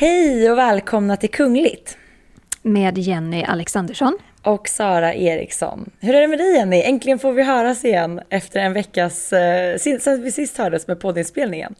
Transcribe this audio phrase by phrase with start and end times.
[0.00, 1.96] Hej och välkomna till Kungligt.
[2.62, 4.18] Med Jenny Alexandersson.
[4.42, 5.90] Och Sara Eriksson.
[6.00, 6.82] Hur är det med dig Jenny?
[6.82, 11.74] Äntligen får vi höras igen efter en veckas, eh, sen vi sist hördes med poddinspelningen.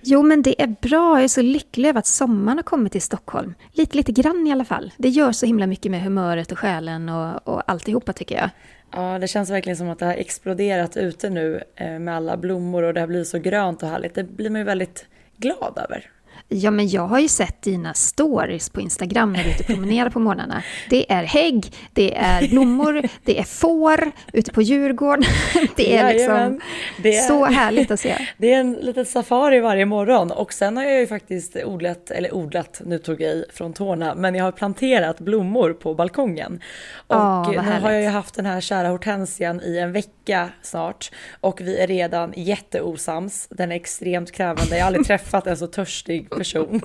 [0.00, 1.16] Jo, men det är bra.
[1.16, 3.54] Jag är så lycklig över att sommaren har kommit till Stockholm.
[3.72, 4.92] Lite, lite grann i alla fall.
[4.96, 8.50] Det gör så himla mycket med humöret och själen och, och alltihopa tycker jag.
[8.92, 12.82] Ja, det känns verkligen som att det har exploderat ute nu eh, med alla blommor
[12.82, 14.14] och det har blivit så grönt och härligt.
[14.14, 16.10] Det blir man ju väldigt glad över.
[16.48, 19.66] Ja, men jag har ju sett dina stories på Instagram när du är ute och
[19.66, 20.62] promenerar på morgnarna.
[20.90, 25.24] Det är hägg, det är blommor, det är får ute på Djurgården.
[25.76, 26.60] Det är liksom
[27.02, 28.16] det är, så härligt att se.
[28.38, 32.34] Det är en liten safari varje morgon och sen har jag ju faktiskt odlat, eller
[32.34, 36.60] odlat, nu tog jag i från tårna, men jag har planterat blommor på balkongen.
[37.06, 41.10] Och oh, nu har jag ju haft den här kära hortensian i en vecka snart
[41.40, 43.48] och vi är redan jätteosams.
[43.50, 46.80] Den är extremt krävande, jag har aldrig träffat en så törstig person.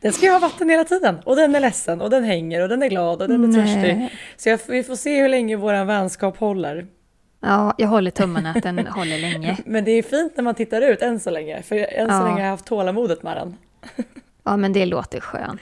[0.00, 2.68] Den ska ju ha vatten hela tiden och den är ledsen och den hänger och
[2.68, 3.66] den är glad och den är Nej.
[3.66, 4.08] törstig.
[4.36, 6.86] Så jag, vi får se hur länge vår vänskap håller.
[7.40, 9.56] Ja, jag håller tummarna att den håller länge.
[9.66, 12.22] Men det är fint när man tittar ut än så länge, för än så ja.
[12.22, 13.56] länge har jag haft tålamodet med den.
[14.44, 15.60] Ja, men det låter skönt.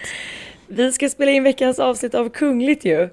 [0.67, 3.09] Vi ska spela in veckans avsnitt av Kungligt ju.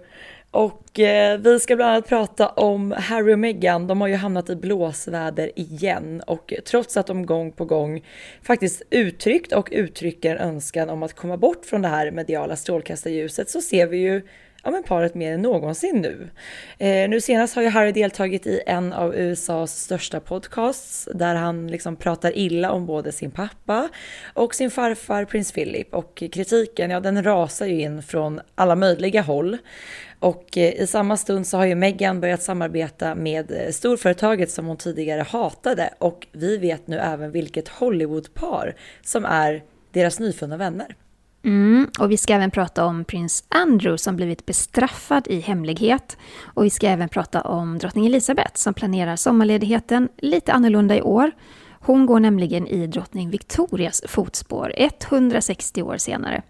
[0.57, 3.88] Och eh, vi ska bland annat prata om Harry och Meghan.
[3.88, 8.06] De har ju hamnat i blåsväder igen och trots att de gång på gång
[8.41, 13.50] faktiskt uttryckt och uttrycker en önskan om att komma bort från det här mediala strålkastarljuset
[13.50, 14.22] så ser vi ju
[14.68, 16.29] ja, men paret mer än någonsin nu.
[16.78, 21.68] Eh, nu senast har ju Harry deltagit i en av USAs största podcasts där han
[21.68, 23.89] liksom pratar illa om både sin pappa
[24.34, 29.22] och sin farfar prins Philip och kritiken, ja den rasar ju in från alla möjliga
[29.22, 29.57] håll.
[30.20, 34.66] Och eh, i samma stund så har ju Meghan börjat samarbeta med eh, storföretaget som
[34.66, 40.96] hon tidigare hatade och vi vet nu även vilket Hollywoodpar som är deras nyfunna vänner.
[41.46, 46.18] Mm, och vi ska även prata om prins Andrew som blivit bestraffad i hemlighet.
[46.44, 51.32] Och vi ska även prata om drottning Elizabeth som planerar sommarledigheten lite annorlunda i år.
[51.80, 56.44] Hon går nämligen i drottning Victorias fotspår 160 år senare.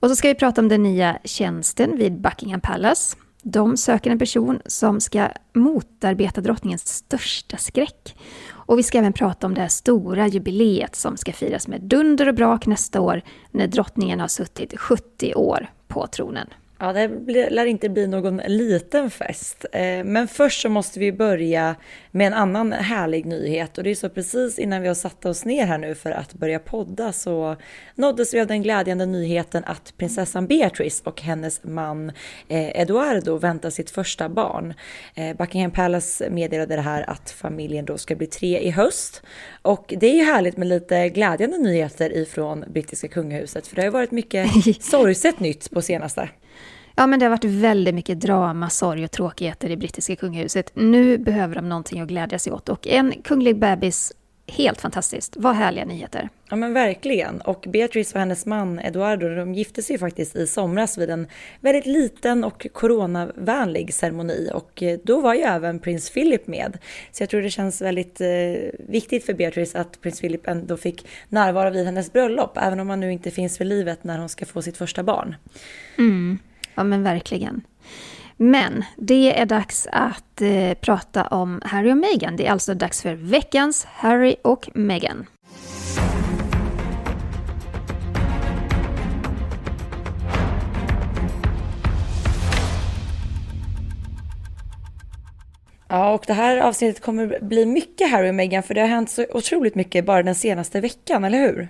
[0.00, 3.16] Och så ska vi prata om den nya tjänsten vid Buckingham Palace.
[3.42, 8.16] De söker en person som ska motarbeta drottningens största skräck.
[8.48, 12.28] Och vi ska även prata om det här stora jubileet som ska firas med dunder
[12.28, 16.48] och brak nästa år när drottningen har suttit 70 år på tronen.
[16.82, 19.66] Ja, det lär inte bli någon liten fest.
[19.72, 21.76] Eh, men först så måste vi börja
[22.10, 23.78] med en annan härlig nyhet.
[23.78, 26.34] Och det är så precis innan vi har satt oss ner här nu för att
[26.34, 27.56] börja podda så
[27.94, 32.12] nåddes vi av den glädjande nyheten att prinsessan Beatrice och hennes man
[32.48, 34.74] eh, Eduardo väntar sitt första barn.
[35.14, 39.22] Eh, Buckingham Palace meddelade det här att familjen då ska bli tre i höst.
[39.62, 43.86] Och det är ju härligt med lite glädjande nyheter ifrån brittiska kungahuset för det har
[43.86, 46.28] ju varit mycket sorgset nytt på senaste.
[47.00, 50.72] Ja, men det har varit väldigt mycket drama, sorg och tråkigheter i brittiska kungahuset.
[50.74, 54.12] Nu behöver de någonting att glädja sig åt och en kunglig bebis
[54.46, 55.36] Helt fantastiskt.
[55.36, 56.28] Vad härliga nyheter.
[56.50, 57.40] Ja men verkligen.
[57.40, 61.26] Och Beatrice och hennes man Eduardo, de gifte sig faktiskt i somras vid en
[61.60, 64.50] väldigt liten och coronavänlig ceremoni.
[64.54, 66.78] Och eh, då var ju även prins Philip med.
[67.12, 68.28] Så jag tror det känns väldigt eh,
[68.78, 72.58] viktigt för Beatrice att prins Philip ändå fick närvara vid hennes bröllop.
[72.62, 75.36] Även om han nu inte finns för livet när hon ska få sitt första barn.
[75.98, 76.38] Mm.
[76.80, 77.62] Ja men verkligen.
[78.36, 82.36] Men det är dags att eh, prata om Harry och Meghan.
[82.36, 85.26] Det är alltså dags för veckans Harry och Meghan.
[95.88, 99.10] Ja, och det här avsnittet kommer bli mycket Harry och Meghan för det har hänt
[99.10, 101.68] så otroligt mycket bara den senaste veckan, eller hur?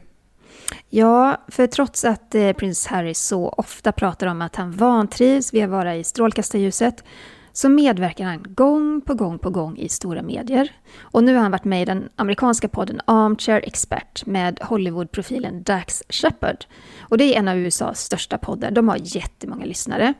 [0.88, 5.64] Ja, för trots att eh, prins Harry så ofta pratar om att han vantrivs vid
[5.64, 7.04] att vara i strålkastarljuset
[7.52, 10.72] så medverkar han gång på gång på gång i stora medier.
[11.00, 16.02] Och nu har han varit med i den amerikanska podden Armchair Expert med Hollywoodprofilen Dax
[16.08, 16.64] Shepard.
[17.00, 20.14] Och det är en av USAs största poddar, de har jättemånga lyssnare.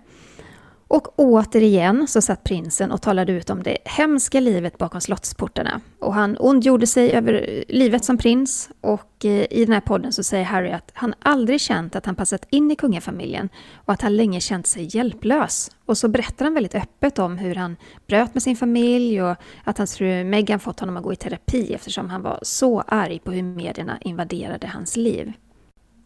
[0.90, 5.80] Och återigen så satt prinsen och talade ut om det hemska livet bakom slottsportarna.
[5.98, 10.22] Och han ondgjorde sig över livet som prins och eh, i den här podden så
[10.22, 14.16] säger Harry att han aldrig känt att han passat in i kungafamiljen och att han
[14.16, 15.70] länge känt sig hjälplös.
[15.86, 17.76] Och så berättar han väldigt öppet om hur han
[18.06, 21.74] bröt med sin familj och att hans fru Meghan fått honom att gå i terapi
[21.74, 25.32] eftersom han var så arg på hur medierna invaderade hans liv.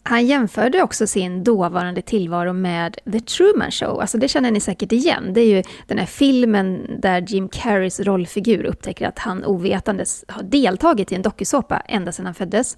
[0.07, 4.01] Han jämförde också sin dåvarande tillvaro med The Truman Show.
[4.01, 5.33] Alltså det känner ni säkert igen.
[5.35, 10.43] Det är ju den här filmen där Jim Carreys rollfigur upptäcker att han ovetandes har
[10.43, 12.77] deltagit i en dokusåpa ända sedan han föddes.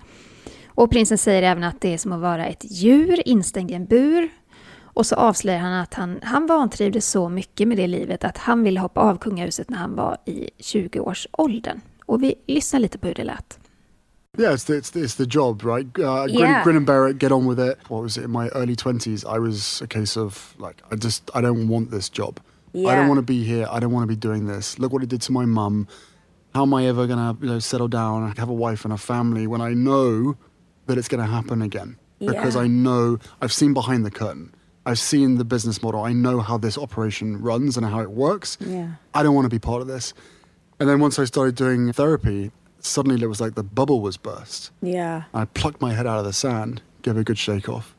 [0.67, 3.87] Och prinsen säger även att det är som att vara ett djur instängd i en
[3.87, 4.29] bur.
[4.83, 8.63] Och så avslöjar han att han, han vantrivdes så mycket med det livet att han
[8.63, 11.81] ville hoppa av kungahuset när han var i 20-årsåldern.
[12.07, 13.59] Och vi lyssnar lite på hur det lät.
[14.39, 15.87] Yeah, it's the, it's, the, it's the job, right?
[15.99, 16.63] Uh, grin, yeah.
[16.63, 17.79] grin and bear it, get on with it.
[17.89, 18.25] What was it?
[18.25, 21.91] In my early 20s, I was a case of like, I just, I don't want
[21.91, 22.41] this job.
[22.73, 22.91] Yeah.
[22.91, 23.67] I don't want to be here.
[23.71, 24.79] I don't want to be doing this.
[24.79, 25.89] Look what it did to my mum.
[26.55, 28.93] How am I ever going to you know, settle down and have a wife and
[28.93, 30.37] a family when I know
[30.87, 31.97] that it's going to happen again?
[32.19, 32.63] Because yeah.
[32.63, 34.55] I know, I've seen behind the curtain.
[34.87, 36.03] I've seen the business model.
[36.03, 38.57] I know how this operation runs and how it works.
[38.61, 38.93] Yeah.
[39.15, 40.15] I don't want to be part of this.
[40.79, 44.71] And then once I started doing therapy, suddenly it was like the bubble was burst.
[44.83, 45.25] Yeah.
[45.35, 47.95] I plucked my head out of the sand, gave a good shake off.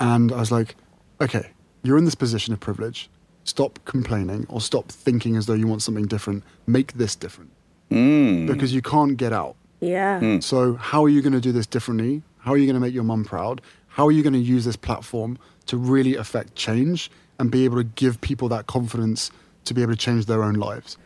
[0.00, 0.76] And I was like,
[1.20, 1.50] okay,
[1.82, 3.08] you're in this position of privilege.
[3.44, 6.42] Stop complaining or stop thinking as though you want something different.
[6.66, 7.50] Make this different.
[7.90, 8.46] Mm.
[8.46, 9.56] Because you can't get out.
[9.80, 10.20] Yeah.
[10.20, 10.42] Mm.
[10.42, 12.22] So, how are you going to do this differently?
[12.38, 13.60] How are you going to make your mum proud?
[13.88, 17.76] How are you going to use this platform to really affect change and be able
[17.76, 19.30] to give people that confidence
[19.64, 20.96] to be able to change their own lives?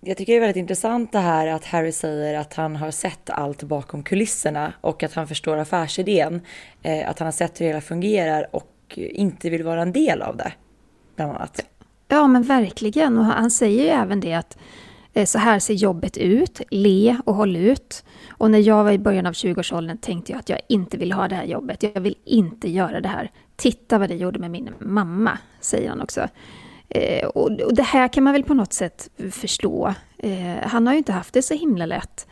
[0.00, 3.30] Jag tycker det är väldigt intressant det här att Harry säger att han har sett
[3.30, 6.40] allt bakom kulisserna och att han förstår affärsidén.
[6.82, 10.22] Eh, att han har sett hur det hela fungerar och inte vill vara en del
[10.22, 10.52] av det,
[11.16, 11.64] bland annat.
[12.08, 13.18] Ja, men verkligen.
[13.18, 14.58] Och han säger ju även det att
[15.12, 18.04] eh, så här ser jobbet ut, le och håll ut.
[18.30, 21.28] Och när jag var i början av 20-årsåldern tänkte jag att jag inte vill ha
[21.28, 21.82] det här jobbet.
[21.82, 23.30] Jag vill inte göra det här.
[23.56, 26.28] Titta vad det gjorde med min mamma, säger han också.
[26.90, 29.94] Eh, och, och, det här kan man väl på något sätt förstå.
[30.18, 32.26] Eh, han har ju inte haft det så himla lätt.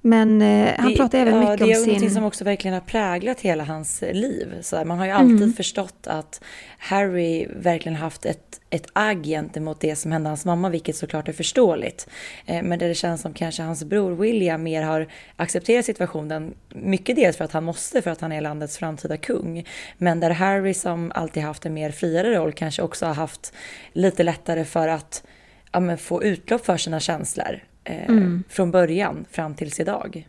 [0.00, 1.68] Men eh, han det, pratar även ja, mycket om sin...
[1.68, 4.54] Det är någonting som också verkligen har präglat hela hans liv.
[4.60, 5.52] Så man har ju alltid mm.
[5.52, 6.40] förstått att
[6.78, 11.32] Harry verkligen haft ett, ett agg gentemot det som hände hans mamma, vilket såklart är
[11.32, 12.08] förståeligt.
[12.46, 17.36] Eh, men det känns som kanske hans bror William mer har accepterat situationen, mycket dels
[17.36, 19.64] för att han måste, för att han är landets framtida kung.
[19.98, 23.52] Men där Harry som alltid haft en mer friare roll kanske också har haft
[23.92, 25.24] lite lättare för att
[25.72, 28.44] ja, få utlopp för sina känslor eh, mm.
[28.48, 30.28] från början fram tills idag.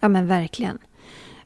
[0.00, 0.78] Ja men verkligen.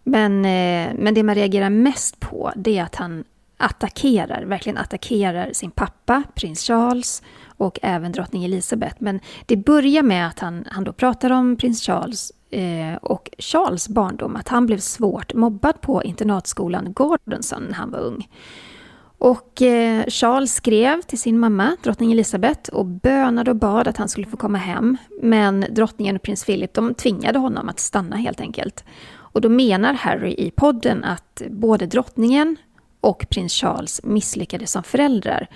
[0.05, 3.25] Men, eh, men det man reagerar mest på det är att han
[3.57, 8.97] attackerar, verkligen attackerar sin pappa, prins Charles och även drottning Elizabeth.
[8.99, 13.89] Men det börjar med att han, han då pratar om prins Charles eh, och Charles
[13.89, 18.29] barndom, att han blev svårt mobbad på internatskolan Gordonson när han var ung.
[19.23, 24.09] Och eh, Charles skrev till sin mamma, drottning Elisabeth, och bönade och bad att han
[24.09, 24.97] skulle få komma hem.
[25.23, 28.85] Men drottningen och prins Philip de tvingade honom att stanna helt enkelt.
[29.13, 32.57] Och då menar Harry i podden att både drottningen
[33.01, 35.47] och prins Charles misslyckades som föräldrar.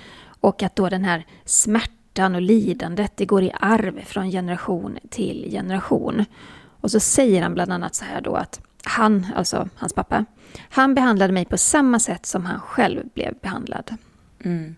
[0.41, 5.49] Och att då den här smärtan och lidandet, det går i arv från generation till
[5.51, 6.25] generation.
[6.81, 10.25] Och så säger han bland annat så här då att han, alltså hans pappa,
[10.71, 13.95] han behandlade mig på samma sätt som han själv blev behandlad.
[14.45, 14.77] Mm.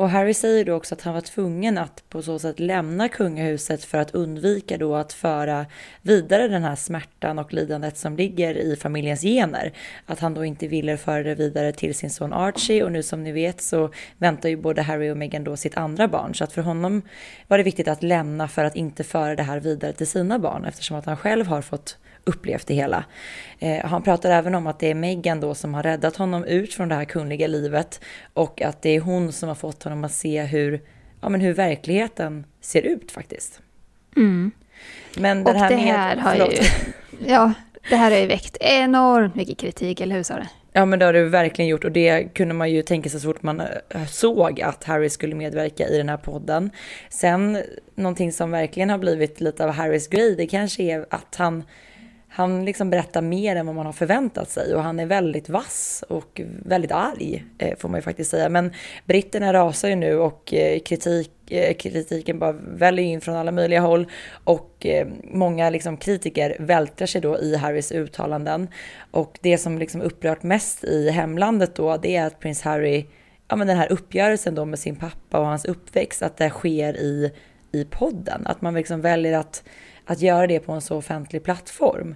[0.00, 3.84] Och Harry säger då också att han var tvungen att på så sätt lämna kungahuset
[3.84, 5.66] för att undvika då att föra
[6.02, 9.72] vidare den här smärtan och lidandet som ligger i familjens gener.
[10.06, 13.22] Att han då inte ville föra det vidare till sin son Archie och nu som
[13.22, 16.34] ni vet så väntar ju både Harry och Meghan då sitt andra barn.
[16.34, 17.02] Så att för honom
[17.46, 20.64] var det viktigt att lämna för att inte föra det här vidare till sina barn
[20.64, 23.04] eftersom att han själv har fått upplevt det hela.
[23.58, 26.74] Eh, han pratar även om att det är Meghan då som har räddat honom ut
[26.74, 28.00] från det här kungliga livet
[28.34, 30.80] och att det är hon som har fått honom att se hur,
[31.20, 33.60] ja, men hur verkligheten ser ut faktiskt.
[34.16, 34.50] Mm.
[35.16, 36.58] Men det och här, det här med, har ju,
[37.26, 37.52] ja,
[37.90, 40.46] det här har ju väckt enormt mycket kritik, eller hur Sara?
[40.72, 43.28] Ja men det har det verkligen gjort och det kunde man ju tänka sig så
[43.28, 46.70] fort man eh, såg att Harry skulle medverka i den här podden.
[47.08, 47.62] Sen
[47.94, 51.64] någonting som verkligen har blivit lite av Harrys grej, det kanske är att han
[52.32, 56.04] han liksom berättar mer än vad man har förväntat sig och han är väldigt vass
[56.08, 58.48] och väldigt arg eh, får man ju faktiskt säga.
[58.48, 58.72] Men
[59.04, 63.80] britterna rasar ju nu och eh, kritik, eh, kritiken bara väller in från alla möjliga
[63.80, 64.06] håll
[64.44, 64.86] och
[65.24, 68.68] många liksom kritiker vältrar sig då i Harrys uttalanden.
[69.10, 73.06] Och det som liksom upprört mest i hemlandet då det är att prins Harry,
[73.48, 76.96] ja men den här uppgörelsen då med sin pappa och hans uppväxt, att det sker
[76.96, 77.32] i,
[77.72, 78.46] i podden.
[78.46, 79.62] Att man liksom väljer att
[80.10, 82.14] att göra det på en så offentlig plattform.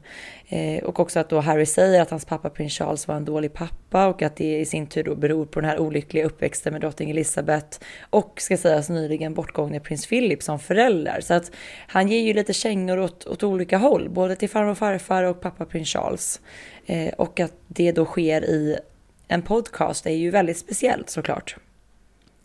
[0.49, 3.53] Eh, och också att då Harry säger att hans pappa prins Charles var en dålig
[3.53, 6.81] pappa och att det i sin tur då beror på den här olyckliga uppväxten med
[6.83, 7.79] drottning Elizabeth
[8.11, 11.21] och ska sägas nyligen bortgångne prins Philip som förälder.
[11.21, 11.51] Så att
[11.87, 15.41] han ger ju lite kängor åt, åt olika håll, både till farmor och farfar och
[15.41, 16.41] pappa prins Charles.
[16.87, 18.77] Eh, och att det då sker i
[19.29, 21.57] en podcast är ju väldigt speciellt såklart.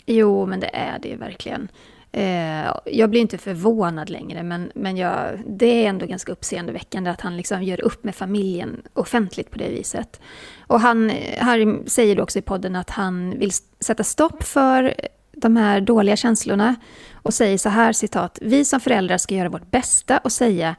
[0.06, 1.68] Jo, men det är det verkligen.
[2.12, 7.22] Eh, jag blir inte förvånad längre, men, men jag, det är ändå ganska uppseendeväckande att
[7.22, 10.22] han liksom gör upp med familjen offentligt på det viset.
[10.68, 14.94] Och han, Harry säger då också i podden att han vill sätta stopp för
[15.32, 16.76] de här dåliga känslorna
[17.14, 20.76] och säger så här citat, vi som föräldrar ska göra vårt bästa och säga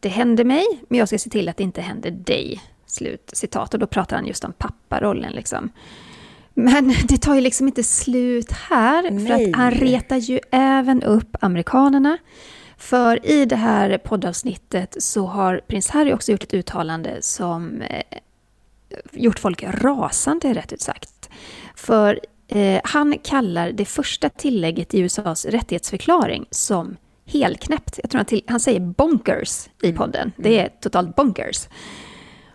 [0.00, 2.62] det händer mig, men jag ska se till att det inte händer dig.
[2.86, 3.74] Slut citat.
[3.74, 5.70] Och då pratar han just om papparollen liksom.
[6.54, 9.26] Men det tar ju liksom inte slut här, Nej.
[9.26, 12.18] för att han retar ju även upp amerikanerna.
[12.76, 18.02] För i det här poddavsnittet så har prins Harry också gjort ett uttalande som eh,
[19.12, 21.30] gjort folk rasande, rätt ut sagt.
[21.76, 26.96] För eh, han kallar det första tillägget i USAs rättighetsförklaring som
[27.26, 28.00] helknäppt.
[28.02, 29.96] Jag tror han, till, han säger bonkers i mm.
[29.96, 30.32] podden.
[30.36, 31.68] Det är totalt bonkers.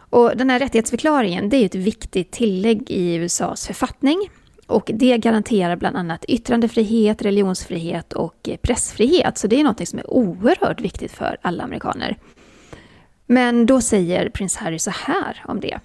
[0.09, 4.29] Och den här rättighetsförklaringen det är ett viktigt tillägg i USAs författning.
[4.67, 9.37] Och det garanterar bland annat yttrandefrihet, religionsfrihet och eh, pressfrihet.
[9.37, 12.17] Så det är något som är oerhört viktigt för alla amerikaner.
[13.25, 15.79] Men då säger prins Harry så här om det.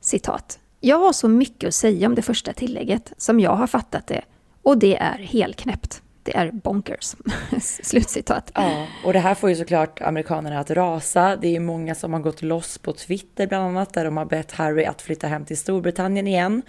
[0.00, 0.58] Citat.
[0.80, 4.22] Jag har så mycket att säga om det första tillägget som jag har fattat det
[4.62, 7.16] och det är helknäppt det är bonkers.
[7.60, 8.52] Slutcitat.
[8.54, 11.36] Ja, och det här får ju såklart amerikanerna att rasa.
[11.36, 14.52] Det är många som har gått loss på Twitter bland annat, där de har bett
[14.52, 16.62] Harry att flytta hem till Storbritannien igen.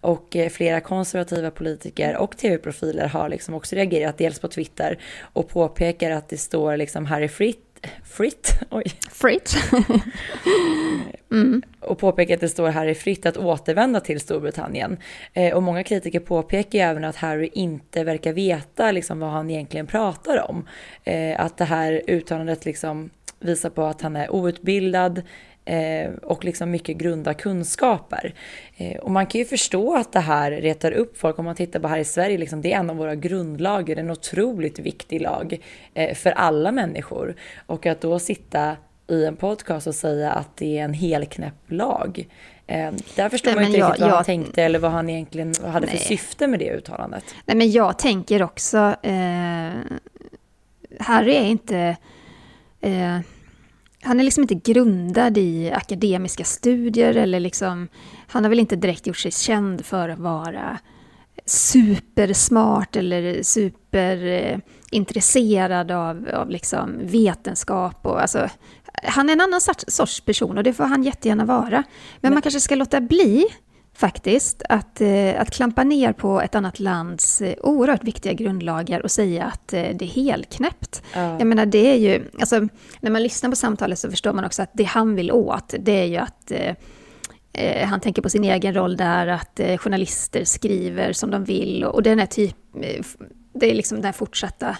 [0.00, 5.48] Och eh, flera konservativa politiker och tv-profiler har liksom också reagerat, dels på Twitter, och
[5.48, 7.73] påpekar att det står liksom Harry fritt
[8.04, 8.84] fritt, oj.
[9.10, 9.56] Fritt.
[11.32, 11.62] mm.
[11.80, 14.96] Och påpekar att det står Harry fritt att återvända till Storbritannien.
[15.32, 19.86] Eh, och många kritiker påpekar även att Harry inte verkar veta liksom, vad han egentligen
[19.86, 20.68] pratar om.
[21.04, 23.10] Eh, att det här uttalandet liksom
[23.40, 25.22] visar på att han är outbildad,
[25.64, 28.34] eh, och liksom mycket grunda kunskaper.
[28.76, 31.38] Eh, och man kan ju förstå att det här retar upp folk.
[31.38, 34.10] Om man tittar på här i Sverige, liksom, det är en av våra grundlagar, en
[34.10, 35.58] otroligt viktig lag
[35.94, 37.34] eh, för alla människor.
[37.66, 42.28] Och att då sitta i en podcast och säga att det är en helknäpp lag.
[43.16, 45.54] Där förstår Nej, man inte jag, riktigt vad jag, han tänkte eller vad han egentligen
[45.64, 45.96] hade nej.
[45.96, 47.24] för syfte med det uttalandet.
[47.46, 48.96] Nej, men jag tänker också,
[50.98, 51.96] Harry är inte...
[54.04, 57.88] Eh, han är liksom inte grundad i akademiska studier eller liksom,
[58.26, 60.78] han har väl inte direkt gjort sig känd för att vara
[61.46, 68.06] supersmart eller superintresserad av, av liksom vetenskap.
[68.06, 68.48] Och, alltså,
[69.02, 71.70] han är en annan sorts person och det får han jättegärna vara.
[71.70, 71.84] Men,
[72.20, 73.46] Men man kanske ska låta bli
[73.94, 79.10] faktiskt, att, eh, att klampa ner på ett annat lands eh, oerhört viktiga grundlagar och
[79.10, 81.02] säga att eh, det är helknäppt.
[81.14, 81.38] Ja.
[81.38, 82.68] Jag menar, det är ju, alltså,
[83.00, 86.00] när man lyssnar på samtalet så förstår man också att det han vill åt, det
[86.00, 86.52] är ju att
[87.52, 91.84] eh, han tänker på sin egen roll där, att eh, journalister skriver som de vill
[91.84, 92.56] och, och den är typ,
[93.54, 94.76] det är liksom den fortsatta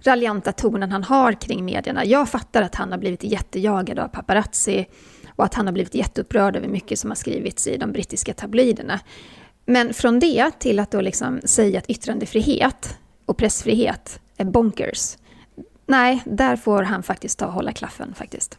[0.00, 2.04] raljanta tonen han har kring medierna.
[2.04, 4.86] Jag fattar att han har blivit jättejagad av paparazzi
[5.36, 9.00] och att han har blivit jätteupprörd över mycket som har skrivits i de brittiska tabloiderna.
[9.66, 15.16] Men från det till att då liksom säga att yttrandefrihet och pressfrihet är bonkers.
[15.86, 18.58] Nej, där får han faktiskt ta och hålla klaffen faktiskt.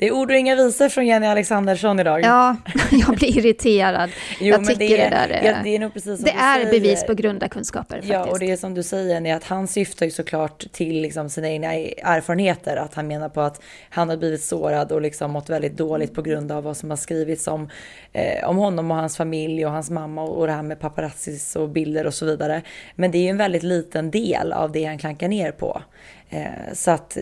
[0.00, 2.20] Det är ord och inga visor från Jenny Alexandersson idag.
[2.22, 2.56] Ja,
[2.90, 4.10] jag blir irriterad.
[4.40, 5.44] jo, jag tycker det, är, det där är...
[5.44, 6.70] Ja, det är nog precis som Det är säger.
[6.70, 8.12] bevis på grunda kunskaper faktiskt.
[8.12, 11.30] Ja, och det är som du säger, är att han syftar ju såklart till liksom
[11.30, 12.76] sina egna erfarenheter.
[12.76, 16.22] Att han menar på att han har blivit sårad och liksom mått väldigt dåligt på
[16.22, 17.68] grund av vad som har skrivits om,
[18.12, 21.56] eh, om honom och hans familj och hans mamma och, och det här med paparazzis
[21.56, 22.62] och bilder och så vidare.
[22.94, 25.82] Men det är ju en väldigt liten del av det han klankar ner på.
[26.30, 27.18] Eh, så att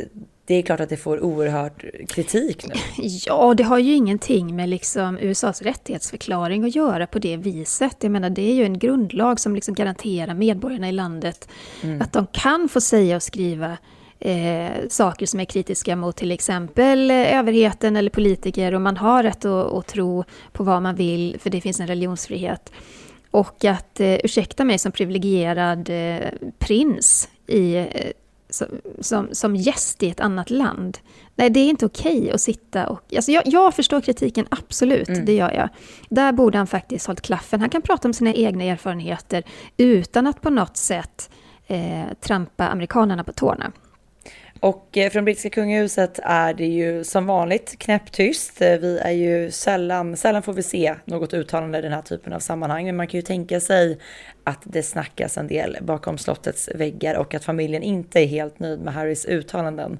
[0.49, 2.75] det är klart att det får oerhört kritik nu.
[3.26, 7.97] Ja, det har ju ingenting med liksom USAs rättighetsförklaring att göra på det viset.
[8.00, 11.49] Jag menar, det är ju en grundlag som liksom garanterar medborgarna i landet
[11.83, 12.02] mm.
[12.02, 13.76] att de kan få säga och skriva
[14.19, 19.23] eh, saker som är kritiska mot till exempel eh, överheten eller politiker och man har
[19.23, 22.73] rätt att, att tro på vad man vill för det finns en religionsfrihet.
[23.31, 26.28] Och att, eh, ursäkta mig som privilegierad eh,
[26.59, 27.87] prins i,
[28.61, 28.67] eh,
[29.00, 30.99] som, som, gäst i ett annat land.
[31.37, 33.14] Nej, det är inte okej okay att sitta och...
[33.17, 35.25] Alltså jag, jag förstår kritiken, absolut, mm.
[35.25, 35.69] det gör jag.
[36.09, 37.61] Där borde han faktiskt hållit klaffen.
[37.61, 39.43] Han kan prata om sina egna erfarenheter
[39.76, 41.31] utan att på något sätt
[41.67, 43.73] eh, trampa amerikanerna på tårna.
[44.61, 48.62] Och eh, från brittiska kungahuset är det ju som vanligt knäpptyst.
[48.62, 52.33] Eh, vi är ju sällan, sällan får vi se något uttalande i den här typen
[52.33, 52.87] av sammanhang.
[52.87, 53.99] Men man kan ju tänka sig
[54.45, 58.81] att det snackas en del bakom slottets väggar och att familjen inte är helt nöjd
[58.81, 59.99] med Harrys uttalanden.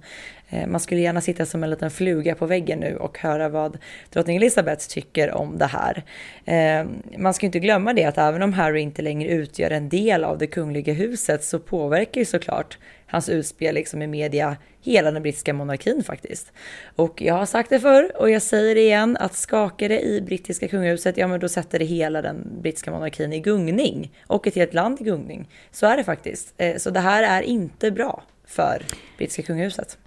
[0.49, 3.79] Eh, man skulle gärna sitta som en liten fluga på väggen nu och höra vad
[4.11, 6.05] drottning Elizabeth tycker om det här.
[6.45, 6.87] Eh,
[7.19, 10.39] man ska inte glömma det att även om Harry inte längre utgör en del av
[10.39, 15.53] det kungliga huset så påverkar ju såklart hans utspel liksom i media hela den brittiska
[15.53, 16.53] monarkin faktiskt.
[16.97, 20.21] Och jag har sagt det förr och jag säger det igen att skakar det i
[20.21, 24.55] brittiska kungahuset, ja men då sätter det hela den brittiska monarkin i gungning och ett
[24.55, 25.49] helt land i gungning.
[25.71, 26.55] Så är det faktiskt.
[26.57, 28.83] Eh, så det här är inte bra för
[29.19, 29.99] brittiska kungahuset.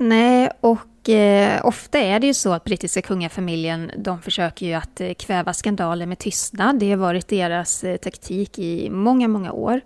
[0.00, 5.00] Nej, och eh, ofta är det ju så att brittiska kungafamiljen, de försöker ju att
[5.00, 6.78] eh, kväva skandaler med tystnad.
[6.78, 9.80] Det har varit deras eh, taktik i många, många år.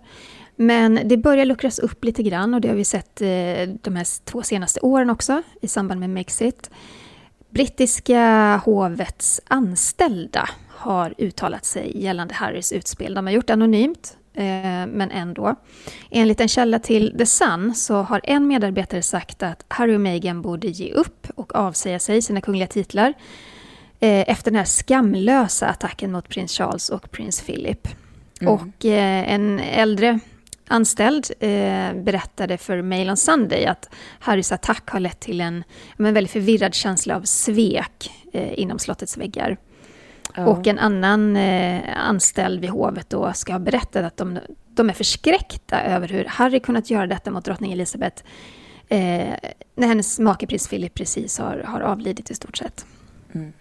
[0.55, 3.27] Men det börjar luckras upp lite grann och det har vi sett eh,
[3.81, 6.69] de här två senaste åren också i samband med Mexit.
[7.49, 13.13] Brittiska hovets anställda har uttalat sig gällande Harrys utspel.
[13.13, 15.55] De har gjort det anonymt, men ändå.
[16.11, 20.41] Enligt en källa till The Sun så har en medarbetare sagt att Harry och Meghan
[20.41, 23.13] borde ge upp och avsäga sig sina kungliga titlar
[23.99, 27.87] eh, efter den här skamlösa attacken mot prins Charles och prins Philip.
[28.41, 28.53] Mm.
[28.53, 30.19] Och en äldre
[30.67, 35.63] anställd eh, berättade för Mail on Sunday att Harrys attack har lett till en,
[35.97, 39.57] en väldigt förvirrad känsla av svek eh, inom slottets väggar.
[40.35, 40.45] Ja.
[40.45, 44.93] Och en annan eh, anställd vid hovet då ska ha berättat att de, de är
[44.93, 48.23] förskräckta över hur Harry kunnat göra detta mot drottning Elizabeth
[48.89, 49.33] eh,
[49.75, 52.85] när hennes make prins Philip precis har, har avlidit i stort sett.
[53.33, 53.53] Mm.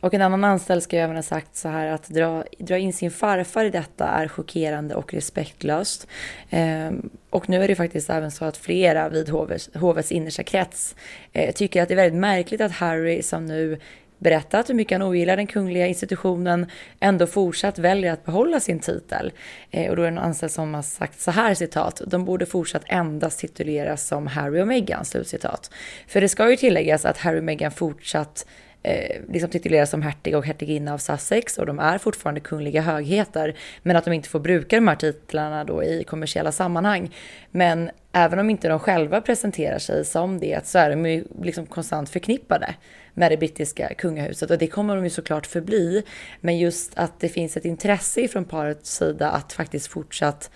[0.00, 3.10] Och en annan anställd ska även ha sagt så här att dra, dra in sin
[3.10, 6.06] farfar i detta är chockerande och respektlöst.
[6.50, 10.94] Ehm, och nu är det faktiskt även så att flera vid hovets, hovets innersta krets
[11.32, 13.78] eh, tycker att det är väldigt märkligt att Harry som nu
[14.22, 16.66] berättat hur mycket han ogillar den kungliga institutionen
[17.00, 19.32] ändå fortsatt väljer att behålla sin titel.
[19.70, 22.46] Eh, och då är det en anställd som har sagt så här citat, de borde
[22.46, 25.70] fortsatt endast tituleras som Harry och Meghan, slutcitat.
[26.06, 28.46] För det ska ju tilläggas att Harry och Meghan fortsatt
[28.82, 33.56] eh, liksom tituleras som hertig och hertiginna av Sussex och de är fortfarande kungliga högheter.
[33.82, 37.14] Men att de inte får bruka de här titlarna då i kommersiella sammanhang.
[37.50, 41.66] Men även om inte de själva presenterar sig som det så är de ju liksom
[41.66, 42.74] konstant förknippade
[43.14, 46.02] med det brittiska kungahuset och det kommer de ju såklart förbli.
[46.40, 50.50] Men just att det finns ett intresse från parets sida att faktiskt fortsatt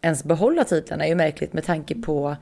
[0.00, 2.36] ens behålla titlarna är ju märkligt med tanke på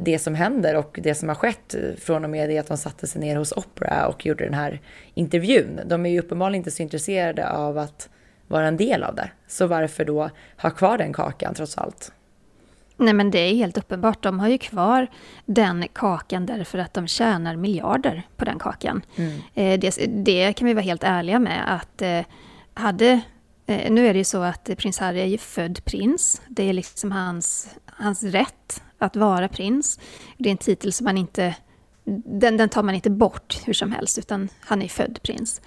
[0.00, 3.06] det som händer och det som har skett från och med det att de satte
[3.06, 4.80] sig ner hos Opera och gjorde den här
[5.14, 5.80] intervjun.
[5.86, 8.08] De är ju uppenbarligen inte så intresserade av att
[8.46, 9.30] vara en del av det.
[9.46, 12.12] Så varför då ha kvar den kakan trots allt?
[13.00, 15.06] Nej men det är helt uppenbart, de har ju kvar
[15.46, 19.02] den kakan därför att de tjänar miljarder på den kakan.
[19.16, 19.40] Mm.
[19.54, 22.20] Eh, det, det, kan vi vara helt ärliga med att eh,
[22.74, 23.20] hade
[23.66, 26.42] eh, nu är det ju så att prins Harry är ju född prins.
[26.48, 30.00] Det är liksom hans, hans rätt att vara prins.
[30.38, 31.54] Det är en titel som man inte,
[32.24, 35.60] den, den tar man inte bort hur som helst, utan han är född prins.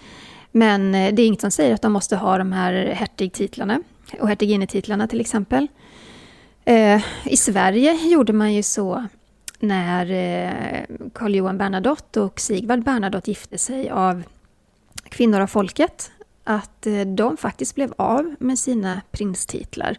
[0.51, 3.81] Men det är inget som säger att de måste ha de här hertigtitlarna
[4.19, 5.67] och hertiginnetitlarna till exempel.
[6.65, 9.07] Eh, I Sverige gjorde man ju så
[9.59, 14.23] när eh, Johan Bernadotte och Sigvard Bernadotte gifte sig av
[15.09, 16.11] kvinnor av folket,
[16.43, 19.97] att eh, de faktiskt blev av med sina prinstitlar.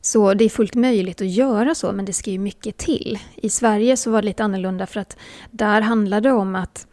[0.00, 3.18] Så det är fullt möjligt att göra så, men det ska ju mycket till.
[3.36, 5.16] I Sverige så var det lite annorlunda för att
[5.50, 6.86] där handlade det om att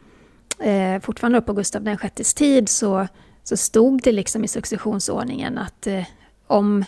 [0.59, 3.07] eh, fortfarande på Gustav VIs tid så,
[3.43, 6.03] så stod det liksom i successionsordningen att eh,
[6.47, 6.85] om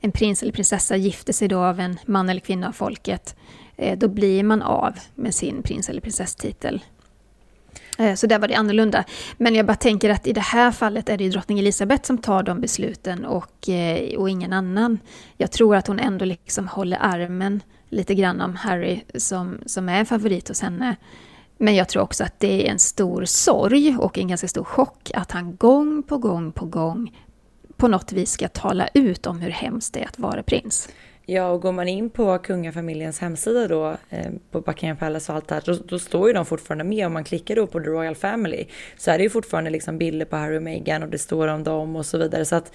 [0.00, 3.36] en prins eller prinsessa gifter sig då av en man eller kvinna av folket,
[3.76, 6.82] eh, då blir man av med sin prins eller prinsesstitel.
[7.98, 9.04] Eh, så där var det annorlunda.
[9.36, 12.42] Men jag bara tänker att i det här fallet är det drottning Elisabeth som tar
[12.42, 14.98] de besluten och, eh, och ingen annan.
[15.36, 20.00] Jag tror att hon ändå liksom håller armen lite grann om Harry som, som är
[20.00, 20.96] en favorit hos henne.
[21.58, 25.10] Men jag tror också att det är en stor sorg och en ganska stor chock
[25.14, 27.16] att han gång på gång på gång
[27.78, 30.88] på något vis ska tala ut om hur hemskt det är att vara prins.
[31.26, 35.48] Ja, och går man in på kungafamiljens hemsida då, eh, på Buckingham Palace och allt
[35.48, 37.06] det här, då, då, står ju de fortfarande med.
[37.06, 40.26] Om man klickar då på The Royal Family så är det ju fortfarande liksom bilder
[40.26, 42.44] på Harry och Meghan och det står om dem och så vidare.
[42.44, 42.72] Så att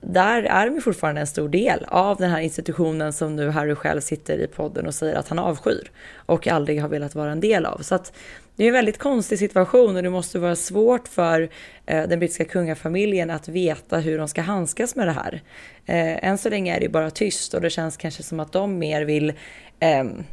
[0.00, 4.00] där är de fortfarande en stor del av den här institutionen som nu Harry själv
[4.00, 7.66] sitter i podden och säger att han avskyr och aldrig har velat vara en del
[7.66, 7.78] av.
[7.78, 8.12] Så att
[8.56, 11.48] det är en väldigt konstig situation och det måste vara svårt för
[11.86, 15.42] eh, den brittiska kungafamiljen att veta hur de ska handskas med det här.
[15.86, 18.78] Eh, än så länge är det bara tyst och det känns kanske som att de
[18.78, 19.32] mer vill
[19.80, 20.24] ehm,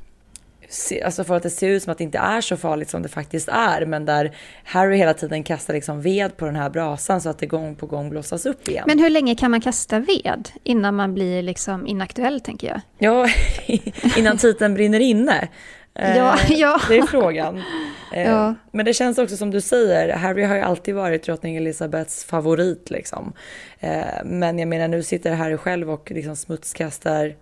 [0.92, 3.02] eh, alltså för att det ser ut som att det inte är så farligt som
[3.02, 7.22] det faktiskt är, men där Harry hela tiden kastar liksom ved på den här brasan
[7.22, 8.84] så att det gång på gång blossas upp igen.
[8.88, 12.82] Men hur länge kan man kasta ved innan man blir liksom inaktuell, tänker jag?
[12.98, 13.30] Ja,
[14.18, 15.50] innan titeln brinner inne.
[15.96, 16.82] Ja, eh, ja.
[16.90, 17.64] Det är frågan.
[18.14, 18.56] Eh, ja.
[18.72, 22.90] Men det känns också som du säger, Harry har ju alltid varit drottning Elizabeths favorit
[22.90, 23.34] liksom.
[23.80, 27.36] Eh, men jag menar nu sitter Harry själv och liksom smutskastar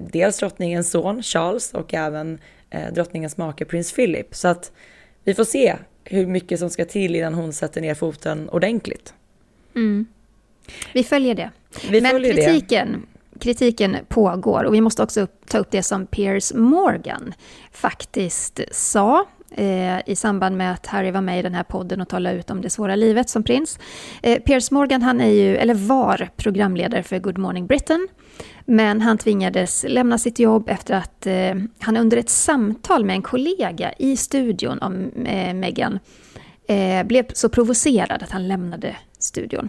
[0.00, 2.38] dels drottningens son Charles och även
[2.92, 4.34] drottningens make prins Philip.
[4.34, 4.72] Så att
[5.24, 9.14] vi får se hur mycket som ska till innan hon sätter ner foten ordentligt.
[9.74, 10.06] Mm.
[10.92, 11.50] Vi följer det.
[11.90, 16.06] Vi Men följer kritiken, det kritiken pågår och vi måste också ta upp det som
[16.06, 17.34] Piers Morgan
[17.72, 22.08] faktiskt sa eh, i samband med att Harry var med i den här podden och
[22.08, 23.78] talade ut om det svåra livet som prins.
[24.22, 28.08] Eh, Piers Morgan han är ju, eller var programledare för Good Morning Britain.
[28.68, 33.22] Men han tvingades lämna sitt jobb efter att eh, han under ett samtal med en
[33.22, 35.98] kollega i studion om eh, Meghan
[36.68, 39.68] eh, blev så provocerad att han lämnade studion.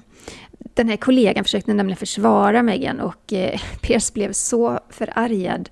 [0.73, 5.69] Den här kollegan försökte nämligen försvara Meghan och eh, Pierce blev så förargad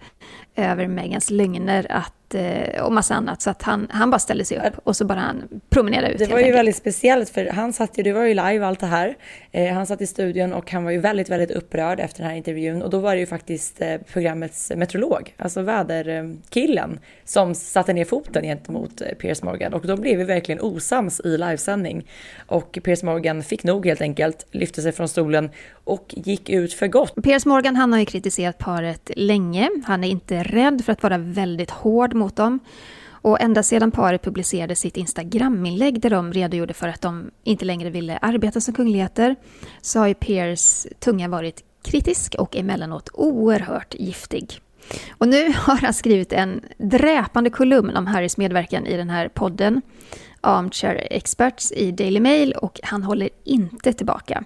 [0.55, 3.41] över Megans lögner att eh, och massa annat.
[3.41, 6.19] Så att han, han bara ställde sig upp och så bara han promenerade ut.
[6.19, 6.57] Det var ju enkelt.
[6.59, 9.15] väldigt speciellt för han satt ju, det var ju live allt det här.
[9.51, 12.37] Eh, han satt i studion och han var ju väldigt, väldigt upprörd efter den här
[12.37, 18.05] intervjun och då var det ju faktiskt eh, programmets meteorolog, alltså väderkillen, som satte ner
[18.05, 22.07] foten gentemot eh, Piers Morgan och då blev vi verkligen osams i livesändning.
[22.47, 26.87] Och Piers Morgan fick nog helt enkelt, lyfte sig från stolen och gick ut för
[26.87, 27.15] gott.
[27.23, 29.69] Piers Morgan han har ju kritiserat paret länge.
[29.85, 32.59] Han är inte rädd för att vara väldigt hård mot dem.
[33.07, 37.89] Och ända sedan paret publicerade sitt Instagram-inlägg där de redogjorde för att de inte längre
[37.89, 39.35] ville arbeta som kungligheter
[39.81, 44.61] så har ju Piers tunga varit kritisk och emellanåt oerhört giftig.
[45.17, 49.81] Och nu har han skrivit en dräpande kolumn om Harrys medverkan i den här podden,
[50.41, 54.43] Armchair Experts i Daily Mail och han håller inte tillbaka.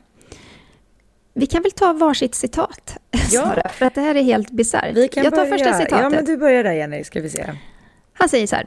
[1.40, 3.44] Vi kan väl ta varsitt citat, ja.
[3.44, 4.96] Sara, för att det här är helt bisarrt.
[4.96, 5.46] Jag tar börja.
[5.46, 6.00] första citatet.
[6.00, 7.46] Ja, men du börjar där Jenny, ska vi se.
[8.14, 8.66] Han säger så här.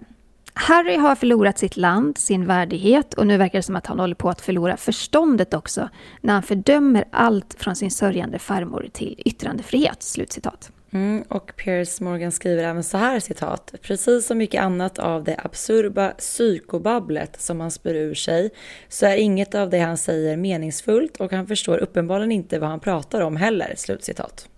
[0.54, 4.14] Harry har förlorat sitt land, sin värdighet och nu verkar det som att han håller
[4.14, 5.88] på att förlora förståndet också
[6.20, 10.02] när han fördömer allt från sin sörjande farmor till yttrandefrihet.
[10.02, 10.70] Slutcitat.
[10.94, 13.74] Mm, och Piers Morgan skriver även så här citat.
[13.82, 18.50] Precis som mycket annat av det absurda psykobabblet som han spyr ur sig
[18.88, 22.80] så är inget av det han säger meningsfullt och han förstår uppenbarligen inte vad han
[22.80, 23.74] pratar om heller.
[23.76, 24.48] Slutcitat.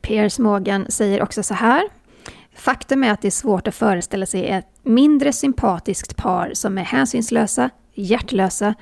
[0.00, 1.82] Piers Morgan säger också så här.
[2.54, 6.82] Faktum är att det är svårt att föreställa sig ett mindre sympatiskt par som är
[6.82, 8.74] hänsynslösa, hjärtlösa,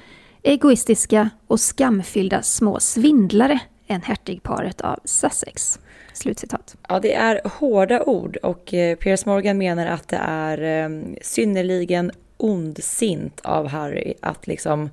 [0.42, 5.78] egoistiska och skamfyllda små svindlare än hertigparet av Sussex.
[6.18, 6.76] Slutcitat.
[6.88, 10.90] Ja, det är hårda ord och eh, Piers Morgan menar att det är eh,
[11.22, 14.90] synnerligen ondsint av Harry att liksom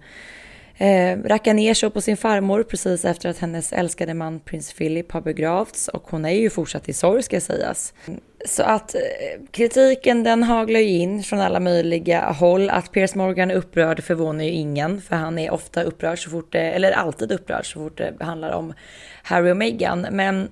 [0.78, 5.12] eh, racka ner sig på sin farmor precis efter att hennes älskade man prins Philip
[5.12, 7.94] har begravts och hon är ju fortsatt i sorg ska sägas.
[8.46, 9.02] Så att eh,
[9.52, 12.70] kritiken den haglar ju in från alla möjliga håll.
[12.70, 16.52] Att Piers Morgan är upprörd förvånar ju ingen för han är ofta upprörd så fort
[16.52, 18.74] det, eller alltid upprörd så fort det handlar om
[19.24, 20.08] Harry och Meghan.
[20.12, 20.50] Men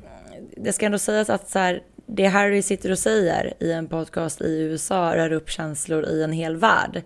[0.58, 4.42] det ska ändå sägas att så här, det Harry sitter och säger i en podcast
[4.42, 7.04] i USA rör upp känslor i en hel värld.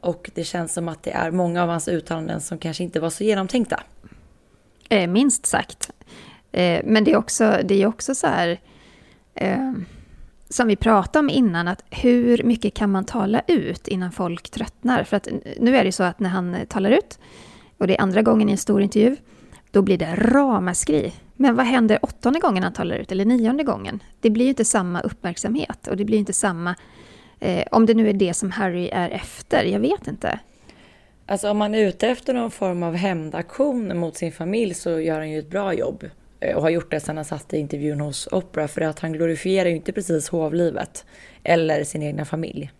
[0.00, 3.10] Och det känns som att det är många av hans uttalanden som kanske inte var
[3.10, 3.82] så genomtänkta.
[4.88, 5.90] Eh, minst sagt.
[6.52, 8.60] Eh, men det är också, det är också så här,
[9.34, 9.72] eh,
[10.48, 15.04] som vi pratade om innan, att hur mycket kan man tala ut innan folk tröttnar?
[15.04, 15.28] För att
[15.60, 17.18] nu är det så att när han talar ut,
[17.78, 19.16] och det är andra gången i en stor intervju,
[19.70, 21.12] då blir det ramaskri.
[21.40, 24.02] Men vad händer åttonde gången han talar ut, eller nionde gången?
[24.20, 26.74] Det blir ju inte samma uppmärksamhet och det blir inte samma...
[27.40, 30.38] Eh, om det nu är det som Harry är efter, jag vet inte.
[31.26, 35.18] Alltså om man är ute efter någon form av hämndaktion mot sin familj så gör
[35.18, 36.04] han ju ett bra jobb.
[36.40, 39.12] Eh, och har gjort det sedan han satt i intervjun hos Oprah för att han
[39.12, 41.04] glorifierar ju inte precis hovlivet
[41.44, 42.70] eller sin egna familj.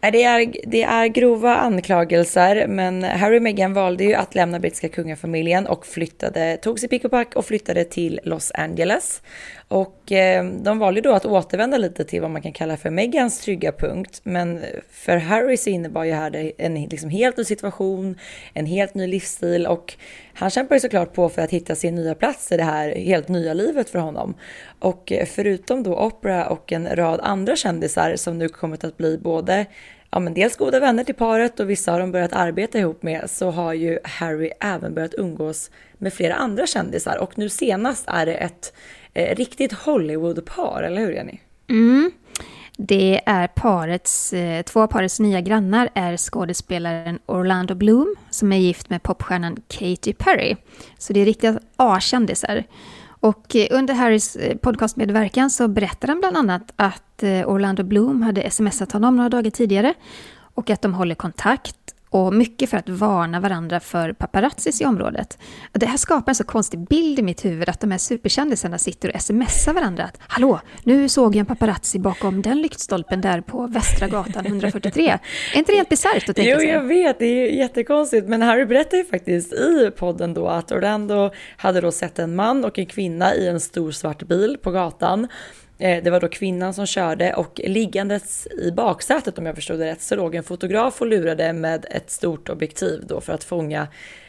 [0.00, 4.88] Det är, det är grova anklagelser, men Harry och Meghan valde ju att lämna brittiska
[4.88, 9.22] kungafamiljen och flyttade, tog sig pick och pack och flyttade till Los Angeles.
[9.70, 13.40] Och eh, de valde då att återvända lite till vad man kan kalla för Megans
[13.40, 14.20] trygga punkt.
[14.22, 18.18] Men för Harry så innebar ju här en liksom helt ny situation,
[18.54, 19.94] en helt ny livsstil och
[20.34, 23.28] han kämpar ju såklart på för att hitta sin nya plats i det här helt
[23.28, 24.34] nya livet för honom.
[24.78, 29.66] Och förutom då Opera och en rad andra kändisar som nu kommit att bli både
[30.10, 33.30] ja, men dels goda vänner till paret och vissa har de börjat arbeta ihop med
[33.30, 38.26] så har ju Harry även börjat umgås med flera andra kändisar och nu senast är
[38.26, 38.72] det ett
[39.14, 41.38] eh, riktigt Hollywood-par, eller hur Jenny?
[41.68, 42.10] Mm.
[42.76, 48.56] Det är parets, eh, två av parets nya grannar är skådespelaren Orlando Bloom som är
[48.56, 50.56] gift med popstjärnan Katy Perry.
[50.98, 52.64] Så det är riktiga A-kändisar.
[53.20, 58.22] Och eh, under Harrys eh, podcastmedverkan så berättar han bland annat att eh, Orlando Bloom
[58.22, 59.94] hade smsat honom några dagar tidigare
[60.54, 61.76] och att de håller kontakt
[62.10, 65.38] och mycket för att varna varandra för paparazzis i området.
[65.72, 69.14] Det här skapar en så konstig bild i mitt huvud att de här superkändisarna sitter
[69.14, 73.66] och smsar varandra att Hallå, nu såg jag en paparazzi bakom den lyktstolpen där på
[73.66, 75.08] Västra gatan 143.
[75.08, 76.68] Är inte det helt bisarrt att tänka sig?
[76.68, 78.28] Jo, jag vet, det är jättekonstigt.
[78.28, 82.64] Men Harry berättar ju faktiskt i podden då att Orlando hade då sett en man
[82.64, 85.28] och en kvinna i en stor svart bil på gatan
[85.80, 89.86] Eh, det var då kvinnan som körde och liggandes i baksätet om jag förstod det
[89.86, 93.88] rätt så låg en fotograf och lurade med ett stort objektiv då för att fånga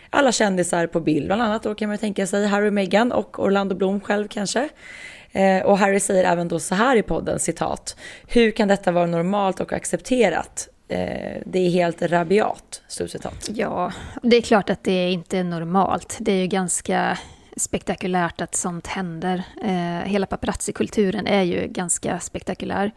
[0.09, 1.25] alla kändisar på bild.
[1.25, 4.69] Bland annat då kan man tänka sig Harry Meghan och Orlando Bloom själv kanske.
[5.31, 7.95] Eh, och Harry säger även då så här i podden, citat.
[8.27, 10.69] Hur kan detta vara normalt och accepterat?
[10.87, 13.49] Eh, det är helt rabiat, slutcitat.
[13.53, 13.91] Ja,
[14.23, 16.17] det är klart att det inte är normalt.
[16.19, 17.17] Det är ju ganska
[17.57, 19.43] spektakulärt att sånt händer.
[19.63, 22.91] Eh, hela paparazzi-kulturen är ju ganska spektakulär.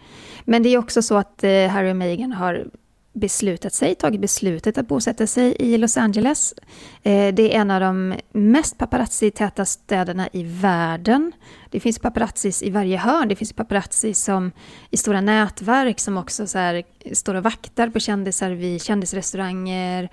[0.44, 2.66] Men det är också så att eh, Harry och Meghan har
[3.14, 6.54] beslutat sig, tagit beslutet att bosätta sig i Los Angeles.
[7.02, 11.32] Eh, det är en av de mest paparazzi-täta städerna i världen.
[11.70, 13.28] Det finns paparazzis i varje hörn.
[13.28, 14.52] Det finns paparazzi som
[14.90, 20.08] i stora nätverk som också så här, står och vaktar på kändisar vid kändisrestauranger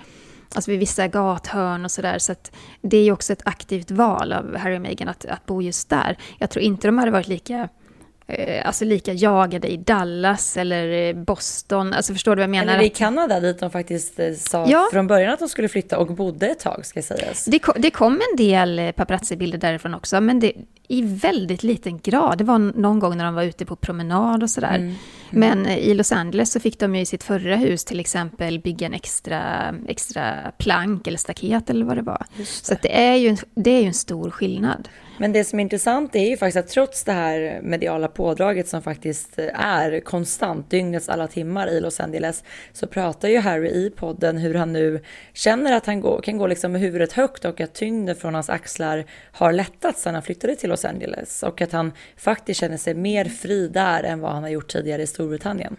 [0.55, 2.19] alltså vid vissa gathörn och sådär.
[2.19, 5.45] Så, att det är ju också ett aktivt val av Harry och Meghan att, att
[5.45, 6.17] bo just där.
[6.37, 7.69] Jag tror inte de hade varit lika
[8.63, 11.93] alltså lika jagade i Dallas eller eh, Boston.
[11.93, 12.73] Alltså förstår du vad jag menar?
[12.73, 14.89] Eller i Kanada dit de faktiskt eh, sa ja.
[14.91, 17.45] från början att de skulle flytta och bodde ett tag ska sägas.
[17.45, 20.53] Det kom, det kom en del paparazzi-bilder därifrån också, men det,
[20.87, 22.37] i väldigt liten grad.
[22.37, 24.75] Det var någon gång när de var ute på promenad och sådär.
[24.75, 24.95] Mm.
[25.29, 28.87] Men i Los Angeles så fick de ju i sitt förra hus till exempel bygga
[28.87, 29.41] en extra,
[29.87, 32.25] extra plank eller staket eller vad det var.
[32.37, 32.45] Det.
[32.45, 34.89] Så det, är ju en, det är ju en stor skillnad.
[35.21, 38.81] Men det som är intressant är ju faktiskt att trots det här mediala pådraget som
[38.81, 44.37] faktiskt är konstant, dygnets alla timmar i Los Angeles, så pratar ju Harry i podden
[44.37, 44.99] hur han nu
[45.33, 48.49] känner att han går, kan gå liksom med huvudet högt och att tyngden från hans
[48.49, 52.93] axlar har lättat sedan han flyttade till Los Angeles och att han faktiskt känner sig
[52.93, 55.77] mer fri där än vad han har gjort tidigare i Storbritannien.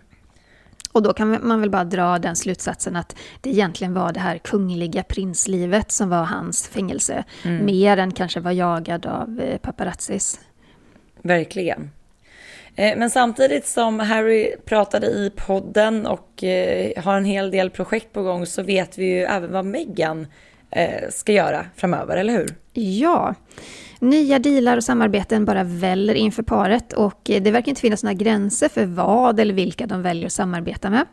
[0.93, 4.39] Och då kan man väl bara dra den slutsatsen att det egentligen var det här
[4.39, 7.25] kungliga prinslivet som var hans fängelse.
[7.45, 7.65] Mm.
[7.65, 10.41] Mer än kanske var jagad av eh, paparazzis.
[11.23, 11.91] Verkligen.
[12.77, 18.13] Eh, men samtidigt som Harry pratade i podden och eh, har en hel del projekt
[18.13, 20.27] på gång så vet vi ju även vad Meghan
[20.73, 22.55] Eh, ska göra framöver, eller hur?
[22.73, 23.35] Ja.
[24.01, 28.15] Nya dealar och samarbeten bara väller inför paret och eh, det verkar inte finnas några
[28.15, 31.07] gränser för vad eller vilka de väljer att samarbeta med.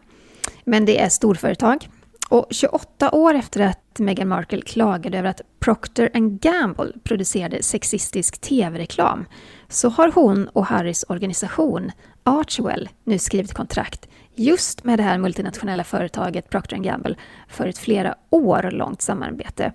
[0.63, 1.87] Men det är storföretag.
[2.29, 9.25] Och 28 år efter att Meghan Markle klagade över att Procter Gamble producerade sexistisk tv-reklam
[9.69, 11.91] så har hon och Harrys organisation
[12.23, 17.15] Archwell nu skrivit kontrakt just med det här multinationella företaget Procter Gamble
[17.47, 19.73] för ett flera år långt samarbete.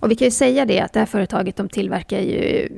[0.00, 2.68] Och vi kan ju säga det att det här företaget de tillverkar ju,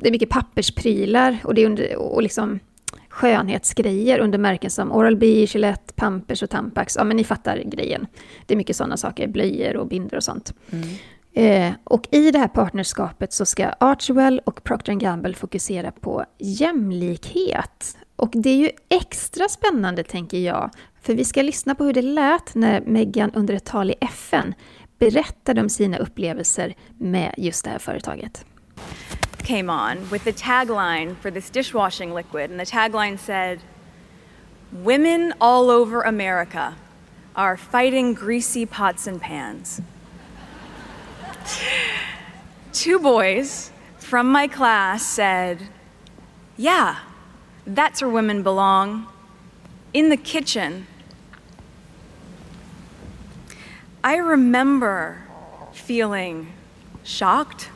[0.00, 2.60] det är mycket pappersprylar och det är under, och liksom
[3.08, 6.96] skönhetsgrejer under märken som Oral-B, Gillette, Pampers och Tampax.
[6.96, 8.06] Ja men ni fattar grejen.
[8.46, 10.54] Det är mycket sådana saker, blöjor och binder och sånt.
[10.70, 10.88] Mm.
[11.32, 17.96] Eh, och i det här partnerskapet så ska Archwell och Procter Gamble fokusera på jämlikhet.
[18.16, 20.70] Och det är ju extra spännande tänker jag,
[21.02, 24.54] för vi ska lyssna på hur det lät när Meghan under ett tal i FN
[24.98, 28.44] berättade om sina upplevelser med just det här företaget.
[29.42, 33.58] Came on with the tagline for this dishwashing liquid and the tagline said
[34.70, 36.74] Women all over America
[37.34, 39.80] are fighting greasy pots and pans.
[42.72, 45.68] Two boys from my class said,
[46.56, 46.98] Yeah,
[47.66, 49.06] that's where women belong
[49.92, 50.86] in the kitchen.
[54.02, 55.22] I remember
[55.72, 56.52] feeling
[57.02, 57.68] shocked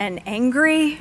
[0.00, 0.98] and angry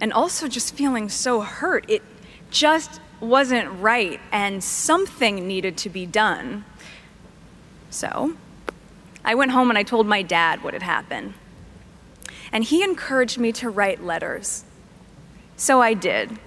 [0.00, 1.88] and also just feeling so hurt.
[1.88, 2.02] It
[2.50, 6.64] just wasn't right and something needed to be done.
[7.90, 8.36] So
[9.24, 11.34] I went home and I told my dad what had happened.
[12.52, 14.64] And he encouraged me to write letters.
[15.56, 16.38] So I did.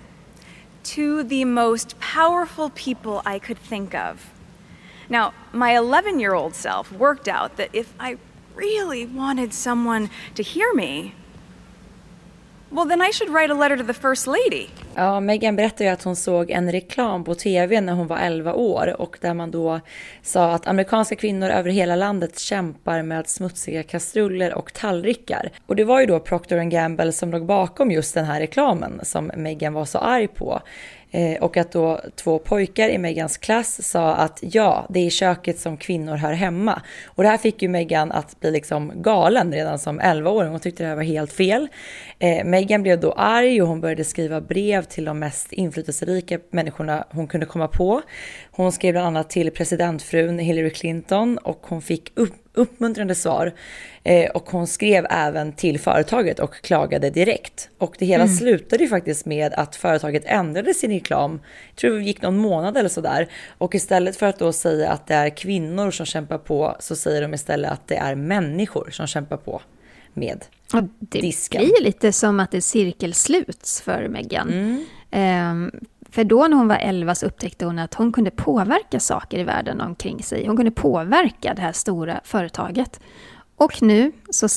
[0.83, 4.31] To the most powerful people I could think of.
[5.09, 8.17] Now, my 11 year old self worked out that if I
[8.55, 11.13] really wanted someone to hear me,
[12.71, 14.71] Well then I should write a letter to the first lady.
[14.99, 18.53] Ja, Megan berättade ju att hon såg en reklam på tv när hon var 11
[18.53, 19.79] år och där man då
[20.21, 25.51] sa att amerikanska kvinnor över hela landet kämpar med smutsiga kastruller och tallrikar.
[25.65, 29.31] Och det var ju då Procter Gamble som låg bakom just den här reklamen som
[29.35, 30.61] Megan var så arg på.
[31.11, 35.09] Eh, och att då två pojkar i Megans klass sa att ja, det är i
[35.09, 36.81] köket som kvinnor hör hemma.
[37.05, 40.51] Och det här fick ju Megan att bli liksom galen redan som 11-åring.
[40.51, 41.67] Hon tyckte det här var helt fel.
[42.19, 47.07] Eh, Megan blev då arg och hon började skriva brev till de mest inflytelserika människorna
[47.09, 48.01] hon kunde komma på.
[48.51, 53.53] Hon skrev bland annat till presidentfrun Hillary Clinton och hon fick upp uppmuntrande svar.
[54.03, 57.69] Eh, och hon skrev även till företaget och klagade direkt.
[57.77, 58.35] Och det hela mm.
[58.35, 61.39] slutade ju faktiskt med att företaget ändrade sin reklam.
[61.69, 63.27] Jag tror det gick någon månad eller sådär.
[63.57, 67.21] Och istället för att då säga att det är kvinnor som kämpar på så säger
[67.21, 69.61] de istället att det är människor som kämpar på
[70.13, 71.61] med och det disken.
[71.61, 74.49] blir lite som att det cirkelsluts för Meghan.
[74.49, 74.85] Mm.
[75.11, 75.71] Um,
[76.09, 79.43] för då när hon var 11 så upptäckte hon att hon kunde påverka saker i
[79.43, 80.47] världen omkring sig.
[80.47, 82.99] Hon kunde påverka det här stora företaget.
[83.55, 84.47] Och nu så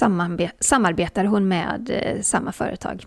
[0.60, 3.04] samarbetar hon med eh, samma företag.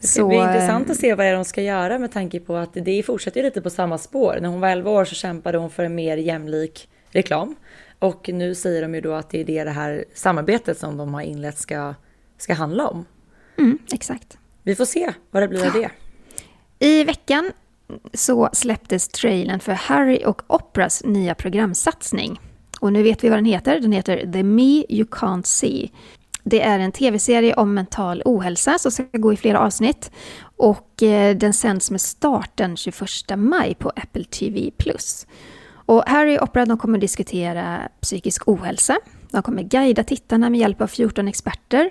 [0.00, 2.70] Det ska så, bli intressant att se vad de ska göra med tanke på att
[2.72, 4.38] det fortsätter lite på samma spår.
[4.40, 7.56] När hon var 11 år så kämpade hon för en mer jämlik reklam.
[7.98, 11.14] Och nu säger de ju då att det är det, det här samarbetet som de
[11.14, 11.94] har inlett ska,
[12.38, 13.04] ska handla om.
[13.58, 14.38] Mm, exakt.
[14.62, 15.90] Vi får se vad det blir av det.
[16.78, 17.52] I veckan
[18.14, 22.40] så släpptes trailern för Harry och Oprahs nya programsatsning.
[22.80, 23.80] Och nu vet vi vad den heter.
[23.80, 25.90] Den heter The Me You Can't See.
[26.44, 30.10] Det är en tv-serie om mental ohälsa som ska gå i flera avsnitt.
[30.56, 34.70] Och eh, den sänds med start den 21 maj på Apple TV+.
[35.72, 38.98] Och Harry och Oprah de kommer diskutera psykisk ohälsa.
[39.30, 41.90] De kommer guida tittarna med hjälp av 14 experter.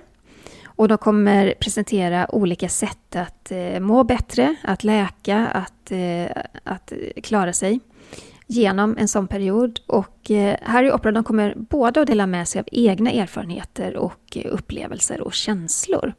[0.80, 6.94] Och de kommer presentera olika sätt att eh, må bättre, att läka, att, eh, att
[7.24, 7.80] klara sig
[8.48, 9.80] genom en sån period.
[9.88, 13.98] Och eh, Harry och Oprah de kommer båda att dela med sig av egna erfarenheter
[13.98, 16.14] och upplevelser och känslor.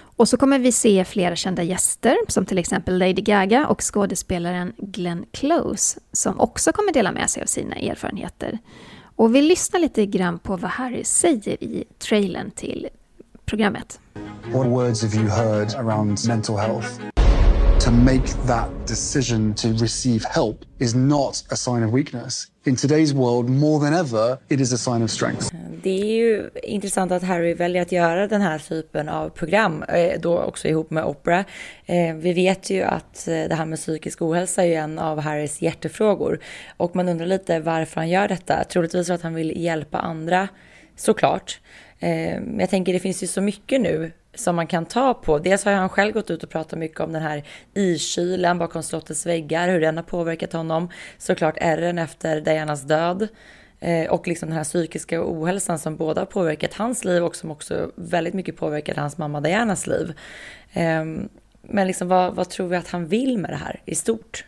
[0.00, 4.72] Och så kommer vi se flera kända gäster, som till exempel Lady Gaga och skådespelaren
[4.78, 8.58] Glenn Close, som också kommer dela med sig av sina erfarenheter.
[9.16, 12.88] Och vi lyssnar lite grann på vad Harry säger i trailern till
[13.48, 14.00] programmet.
[14.52, 17.00] What words have you heard around mental health?
[17.80, 22.46] To make that decision to receive help is not a sign of weakness.
[22.64, 25.50] In today's world, more than ever, it is a sign of strength.
[25.82, 30.20] Det är ju intressant att Harry väljer att göra den här typen av program, eh,
[30.20, 31.44] då också ihop med Oprah.
[31.86, 35.62] Eh, vi vet ju att eh, det här med psykisk ohälsa är en av Harrys
[35.62, 36.40] hjärtefrågor.
[36.76, 38.64] Och man undrar lite varför han gör detta.
[38.64, 40.48] Troligtvis för att han vill hjälpa andra,
[40.96, 41.60] såklart.
[41.98, 45.38] Eh, men jag tänker det finns ju så mycket nu som man kan ta på.
[45.38, 49.26] Dels har han själv gått ut och pratat mycket om den här iskylen bakom slottets
[49.26, 50.88] väggar, hur den har påverkat honom.
[51.18, 53.28] Såklart ärren efter Dianas död.
[53.80, 57.50] Eh, och liksom den här psykiska ohälsan som både har påverkat hans liv och som
[57.50, 60.14] också väldigt mycket påverkat hans mamma Dianas liv.
[60.72, 61.28] Ehm,
[61.62, 64.44] men liksom vad, vad tror vi att han vill med det här i stort?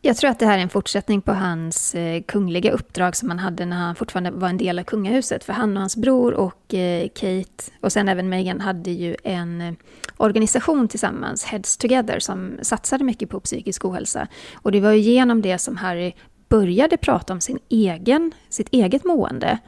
[0.00, 3.38] Jag tror att det här är en fortsättning på hans eh, kungliga uppdrag som han
[3.38, 5.44] hade när han fortfarande var en del av kungahuset.
[5.44, 9.60] För han och hans bror och eh, Kate och sen även Meghan hade ju en
[9.60, 9.72] eh,
[10.16, 14.28] organisation tillsammans, Heads Together, som satsade mycket på psykisk ohälsa.
[14.54, 16.12] Och det var ju genom det som Harry
[16.48, 19.58] började prata om sin egen, sitt eget mående.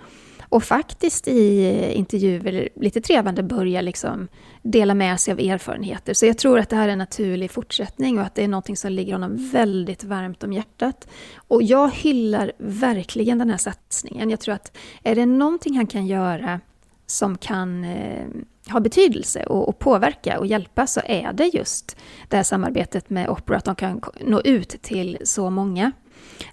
[0.50, 4.28] Och faktiskt i intervjuer lite trevande börja liksom
[4.62, 6.14] dela med sig av erfarenheter.
[6.14, 8.78] Så jag tror att det här är en naturlig fortsättning och att det är något
[8.78, 11.08] som ligger honom väldigt varmt om hjärtat.
[11.36, 14.30] Och jag hyllar verkligen den här satsningen.
[14.30, 16.60] Jag tror att är det någonting han kan göra
[17.06, 18.26] som kan eh,
[18.72, 21.96] ha betydelse och, och, påverka och hjälpa så är det just
[22.28, 25.92] det här samarbetet med Opera, att de kan nå ut till så många.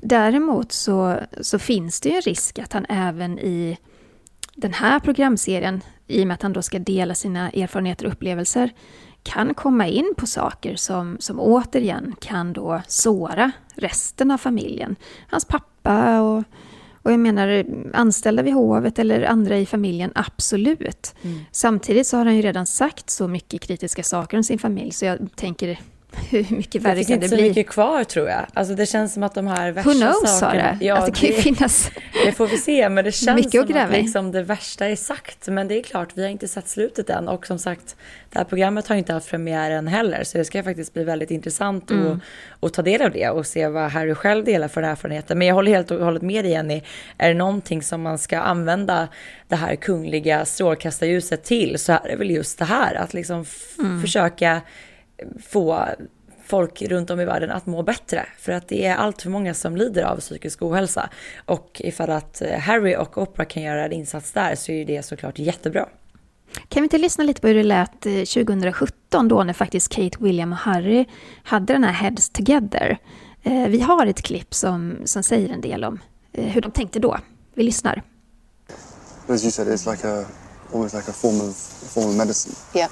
[0.02, 3.78] Däremot så, så finns det ju en risk att han även i
[4.58, 8.70] den här programserien i och med att han då ska dela sina erfarenheter och upplevelser,
[9.24, 14.96] kan komma in på saker som, som återigen kan då såra resten av familjen.
[15.28, 16.44] Hans pappa och,
[17.02, 21.16] och jag menar anställda vid hovet eller andra i familjen, absolut.
[21.22, 21.40] Mm.
[21.52, 25.06] Samtidigt så har han ju redan sagt så mycket kritiska saker om sin familj, så
[25.06, 25.80] jag tänker
[26.30, 27.14] hur mycket värre kan det bli?
[27.16, 28.46] Det finns inte så mycket kvar tror jag.
[28.54, 30.78] Alltså det känns som att de här värsta Who knows, sakerna...
[30.82, 31.92] Ja, alltså, det kan ju finnas...
[32.26, 35.48] Det får vi se, men det känns mycket som att liksom det värsta är sagt.
[35.48, 37.28] Men det är klart, vi har inte sett slutet än.
[37.28, 37.96] Och som sagt,
[38.30, 40.24] det här programmet har inte haft premiären heller.
[40.24, 42.12] Så det ska faktiskt bli väldigt intressant mm.
[42.12, 42.20] att,
[42.60, 45.36] att ta del av det och se vad Harry själv delar för erfarenheter.
[45.36, 46.82] Men jag håller helt och hållet med dig Jenny.
[47.18, 49.08] Är det någonting som man ska använda
[49.48, 52.96] det här kungliga strålkastarljuset till så är det väl just det här.
[52.96, 53.46] Att liksom
[53.80, 54.02] mm.
[54.02, 54.62] försöka
[55.46, 55.88] få
[56.48, 58.26] folk runt om i världen att må bättre.
[58.40, 61.10] För att det är allt för många som lider av psykisk ohälsa.
[61.46, 65.04] Och ifall att eh, Harry och Oprah kan göra en insats där så är det
[65.04, 65.90] såklart jättebra.
[66.70, 70.18] Kan vi inte lyssna lite på hur det lät 2017 eh, då när faktiskt Kate,
[70.20, 71.06] William och Harry
[71.44, 72.98] hade den här Heads Together?
[73.44, 76.00] Eh, vi har ett klipp som, som säger en del om
[76.32, 77.18] hur de tänkte då.
[77.54, 78.04] Vi lyssnar.
[79.30, 80.26] As you said, it's like a,
[80.74, 81.56] almost like a form of,
[81.94, 82.56] form of medicine.
[82.76, 82.90] Yeah.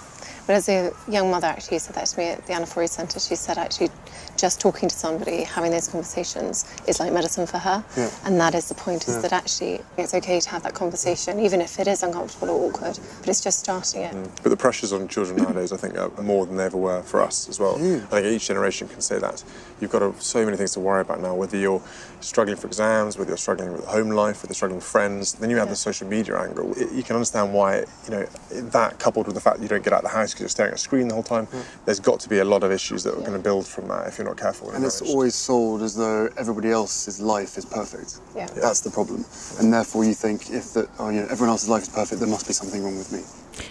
[0.47, 3.19] But as a young mother, actually, said that to me at the Anna Forey Centre.
[3.19, 3.89] She said, actually,
[4.37, 7.83] just talking to somebody, having those conversations is like medicine for her.
[7.97, 8.09] Yeah.
[8.25, 9.21] And that is the point, is yeah.
[9.21, 12.99] that actually it's okay to have that conversation, even if it is uncomfortable or awkward,
[13.19, 14.13] but it's just starting it.
[14.13, 14.43] Mm.
[14.43, 17.21] But the pressures on children nowadays, I think, are more than they ever were for
[17.21, 17.77] us as well.
[17.77, 18.03] Mm.
[18.05, 19.43] I think each generation can say that.
[19.79, 21.81] You've got a, so many things to worry about now, whether you're
[22.21, 25.49] struggling for exams, whether you're struggling with home life, whether you're struggling with friends, then
[25.49, 25.71] you have yeah.
[25.71, 26.73] the social media angle.
[26.77, 29.83] It, you can understand why, you know, that coupled with the fact that you don't
[29.83, 31.47] get out of the house because you're staring at a screen the whole time,
[31.85, 34.07] there's got to be a lot of issues that are going to build from that
[34.07, 34.69] if you're not careful.
[34.71, 38.21] And it's always sold as though everybody else's life is perfect.
[38.35, 38.47] Yeah.
[38.61, 39.23] That's the problem.
[39.59, 42.29] And therefore you think if that, oh, you know, everyone else's life is perfect, there
[42.29, 43.19] must be something wrong with me.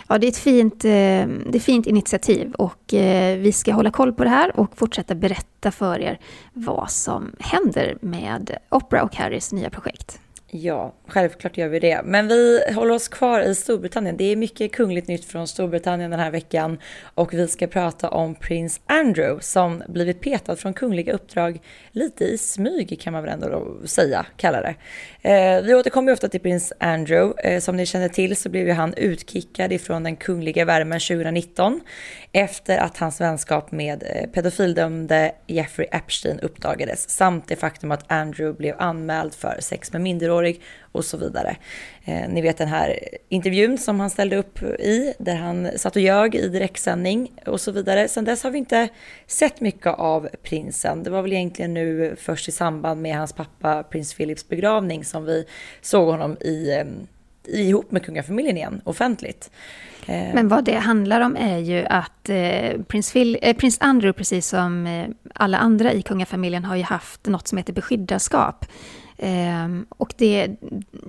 [0.09, 3.90] Ja, det är ett fint, eh, det är fint initiativ och eh, vi ska hålla
[3.90, 6.20] koll på det här och fortsätta berätta för er
[6.52, 10.20] vad som händer med Opera och Harrys nya projekt.
[10.57, 12.00] Ja, självklart gör vi det.
[12.05, 14.16] Men vi håller oss kvar i Storbritannien.
[14.16, 16.78] Det är mycket kungligt nytt från Storbritannien den här veckan
[17.14, 21.61] och vi ska prata om prins Andrew som blivit petad från kungliga uppdrag
[21.92, 24.74] lite i smyg kan man väl ändå säga, kalla det.
[25.30, 27.48] Eh, vi återkommer ofta till prins Andrew.
[27.48, 31.80] Eh, som ni känner till så blev ju han utkickad ifrån den kungliga värmen 2019
[32.32, 38.59] efter att hans vänskap med eh, pedofildömde Jeffrey Epstein uppdagades samt det faktum att Andrew
[38.59, 40.61] blev anmäld för sex med minderåriga minderårig
[40.92, 41.57] och så vidare.
[42.05, 46.03] Eh, ni vet den här intervjun som han ställde upp i där han satt och
[46.03, 48.09] ljög i direktsändning och så vidare.
[48.09, 48.88] Sen dess har vi inte
[49.26, 51.03] sett mycket av prinsen.
[51.03, 55.24] Det var väl egentligen nu först i samband med hans pappa prins Philips begravning som
[55.24, 55.45] vi
[55.82, 56.84] såg honom i, eh,
[57.47, 59.51] ihop med kungafamiljen igen offentligt.
[60.07, 64.12] Eh, Men vad det handlar om är ju att eh, prins, Phil, eh, prins Andrew,
[64.12, 68.66] precis som eh, alla andra i kungafamiljen, har ju haft något som heter beskyddarskap.
[69.16, 70.56] Eh, och det,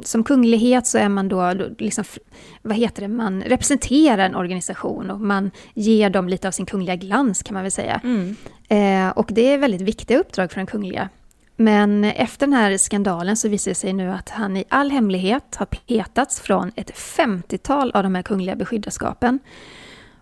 [0.03, 2.03] som kunglighet så är man då, liksom,
[2.61, 6.95] vad heter det, man representerar en organisation och man ger dem lite av sin kungliga
[6.95, 8.01] glans kan man väl säga.
[8.03, 8.35] Mm.
[8.69, 11.09] Eh, och det är väldigt viktiga uppdrag för den kungliga.
[11.57, 15.55] Men efter den här skandalen så visar det sig nu att han i all hemlighet
[15.55, 19.39] har petats från ett 50-tal av de här kungliga beskyddarskapen.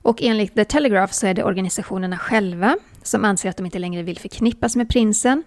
[0.01, 4.03] Och enligt The Telegraph så är det organisationerna själva som anser att de inte längre
[4.03, 5.43] vill förknippas med prinsen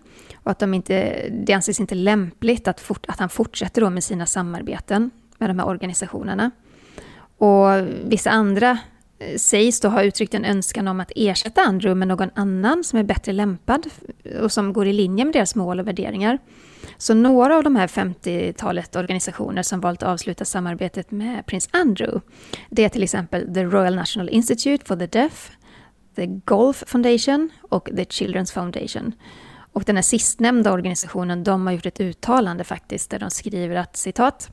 [0.46, 4.04] och att de inte, det anses inte lämpligt att, fort, att han fortsätter då med
[4.04, 6.50] sina samarbeten med de här organisationerna.
[7.38, 7.66] Och
[8.04, 8.78] vissa andra
[9.18, 12.98] eh, sägs då ha uttryckt en önskan om att ersätta Andrew med någon annan som
[12.98, 13.86] är bättre lämpad
[14.42, 16.38] och som går i linje med deras mål och värderingar.
[16.98, 22.20] Så några av de här 50-talet organisationer som valt att avsluta samarbetet med prins Andrew,
[22.70, 25.50] det är till exempel The Royal National Institute for the Deaf,
[26.16, 29.12] The Golf Foundation och The Children's Foundation.
[29.76, 33.96] Och den här sistnämnda organisationen, de har gjort ett uttalande faktiskt, där de skriver att
[33.96, 34.50] citat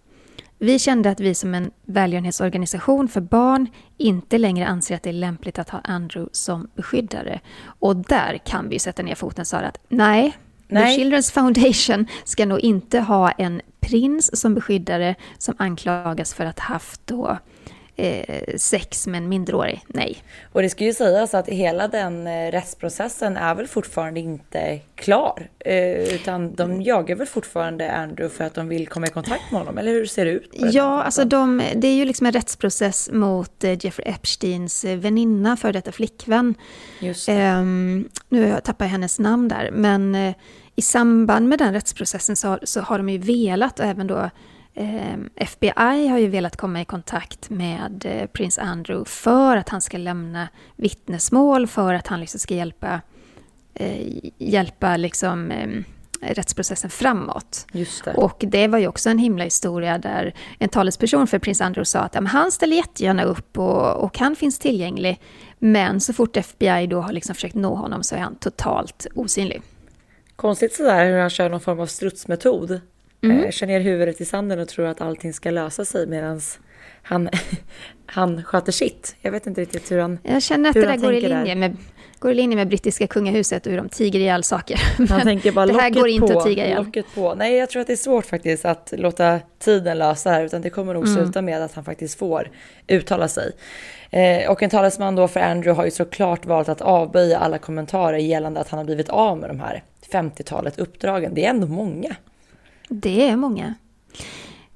[0.59, 3.67] vi kände att vi som en välgörenhetsorganisation för barn
[3.97, 7.39] inte längre anser att det är lämpligt att ha Andrew som beskyddare.
[7.65, 10.97] Och där kan vi sätta ner foten Sara, att nej, nej.
[10.97, 16.59] The Children's Foundation ska nog inte ha en prins som beskyddare som anklagas för att
[16.59, 17.37] ha haft då
[17.95, 19.85] eh, sex med en minderårig.
[19.87, 20.23] Nej.
[20.51, 25.49] Och det ska ju sägas att hela den eh, rättsprocessen är väl fortfarande inte klar.
[25.59, 29.59] Eh, utan de jagar väl fortfarande Andrew för att de vill komma i kontakt med
[29.59, 30.49] honom, eller hur ser det ut?
[30.53, 35.57] Ja, alltså de, det är ju liksom en rättsprocess mot eh, Jeffrey Epsteins eh, väninna,
[35.57, 36.55] för detta flickvän.
[36.99, 40.35] Just ehm, nu tappar jag hennes namn där, men eh,
[40.75, 44.29] i samband med den rättsprocessen så, så har de ju velat och även då Eh,
[45.35, 49.97] FBI har ju velat komma i kontakt med eh, prins Andrew för att han ska
[49.97, 53.01] lämna vittnesmål, för att han liksom ska hjälpa,
[53.73, 54.07] eh,
[54.37, 55.67] hjälpa liksom, eh,
[56.21, 57.67] rättsprocessen framåt.
[57.71, 58.13] Det.
[58.13, 61.99] Och det var ju också en himla historia där en talesperson för prins Andrew sa
[61.99, 65.21] att ja, han ställer jättegärna upp och, och han finns tillgänglig.
[65.59, 69.61] Men så fort FBI då har liksom försökt nå honom så är han totalt osynlig.
[70.35, 72.81] Konstigt sådär hur han kör någon form av strutsmetod.
[73.23, 73.43] Mm.
[73.43, 76.41] Eh, kör ner huvudet i sanden och tror att allting ska lösa sig medan
[77.01, 77.29] han,
[78.05, 79.15] han sköter sitt.
[79.21, 81.77] Jag vet inte riktigt hur han Jag känner att det där går i, linje med,
[82.19, 84.81] går i linje med brittiska kungahuset och hur de tiger ihjäl saker.
[85.09, 86.83] Han tänker bara det här går inte på, att tiga ihjäl.
[86.83, 87.35] Locket på.
[87.35, 90.61] Nej, jag tror att det är svårt faktiskt att låta tiden lösa det här, utan
[90.61, 91.15] det kommer nog mm.
[91.15, 92.51] sluta med att han faktiskt får
[92.87, 93.51] uttala sig.
[94.09, 98.17] Eh, och en talesman då för Andrew har ju såklart valt att avböja alla kommentarer
[98.17, 101.33] gällande att han har blivit av med de här 50-talet uppdragen.
[101.33, 102.15] Det är ändå många.
[102.89, 103.75] Det är många.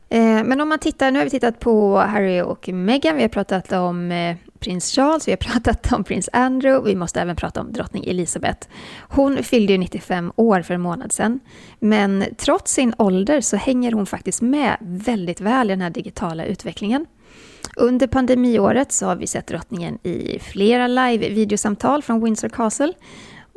[0.09, 3.29] Eh, men om man tittar, nu har vi tittat på Harry och Meghan, vi har
[3.29, 7.61] pratat om eh, prins Charles, vi har pratat om prins Andrew, vi måste även prata
[7.61, 8.67] om drottning Elizabeth.
[8.99, 11.39] Hon fyllde ju 95 år för en månad sedan,
[11.79, 16.45] men trots sin ålder så hänger hon faktiskt med väldigt väl i den här digitala
[16.45, 17.05] utvecklingen.
[17.75, 22.93] Under pandemiåret så har vi sett drottningen i flera live-videosamtal från Windsor Castle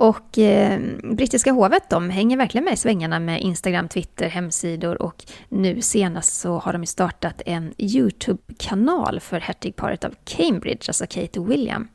[0.00, 5.24] och eh, brittiska hovet de hänger verkligen med i svängarna med Instagram, Twitter, hemsidor och
[5.48, 11.50] nu senast så har de startat en YouTube-kanal för hertigparet av Cambridge, alltså Kate och
[11.50, 11.88] William.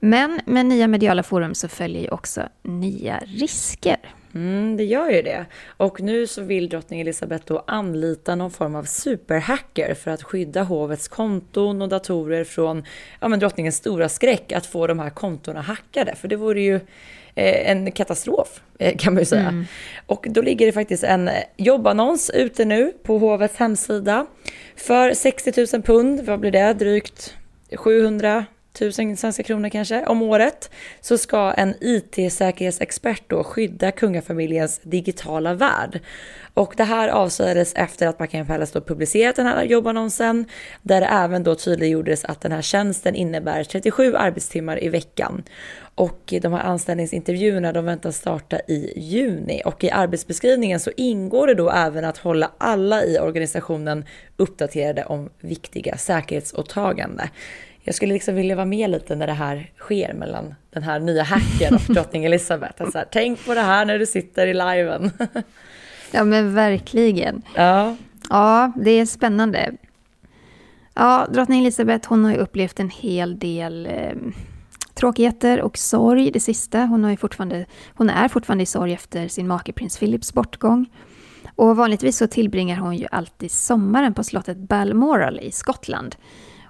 [0.00, 3.98] Men med nya mediala forum så följer ju också nya risker.
[4.34, 5.46] Mm, det gör ju det.
[5.76, 10.62] Och nu så vill drottning Elizabeth då anlita någon form av superhacker för att skydda
[10.62, 12.84] hovets konton och datorer från
[13.20, 16.14] ja, men drottningens stora skräck att få de här kontona hackade.
[16.14, 16.80] För det vore ju
[17.42, 19.48] en katastrof eh, kan man ju säga.
[19.48, 19.64] Mm.
[20.06, 24.26] Och då ligger det faktiskt en jobbannons ute nu på hovets hemsida.
[24.76, 27.34] För 60 000 pund, vad blir det, drygt
[27.76, 28.46] 700
[28.78, 30.70] tusen svenska kronor kanske om året
[31.00, 36.00] så ska en IT-säkerhetsexpert då skydda kungafamiljens digitala värld.
[36.54, 40.44] Och det här avslöjades efter att Buckingham Palace då publicerat den här jobbannonsen
[40.82, 45.42] där det även då tydliggjordes att den här tjänsten innebär 37 arbetstimmar i veckan.
[45.94, 51.54] Och de här anställningsintervjuerna de väntas starta i juni och i arbetsbeskrivningen så ingår det
[51.54, 54.04] då även att hålla alla i organisationen
[54.36, 57.30] uppdaterade om viktiga säkerhetsåtagande.
[57.88, 61.22] Jag skulle liksom vilja vara med lite när det här sker mellan den här nya
[61.22, 62.82] hacken och drottning Elizabeth.
[62.82, 65.10] Alltså tänk på det här när du sitter i liven.
[66.10, 67.42] ja men verkligen.
[67.54, 67.96] Ja.
[68.30, 69.72] Ja, det är spännande.
[70.94, 74.16] Ja, drottning Elizabeth hon har ju upplevt en hel del eh,
[74.94, 76.78] tråkigheter och sorg det sista.
[76.78, 80.86] Hon, har ju fortfarande, hon är fortfarande i sorg efter sin make prins Philips bortgång.
[81.56, 86.16] Och vanligtvis så tillbringar hon ju alltid sommaren på slottet Balmoral i Skottland.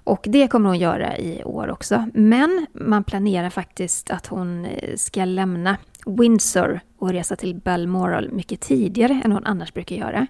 [0.09, 2.04] Och det kommer hon göra i år också.
[2.14, 8.61] Men man planerar faktiskt att hon eh, ska lämna Windsor och resa till Balmoral mycket
[8.61, 10.26] tidigare än hon annars brukar göra.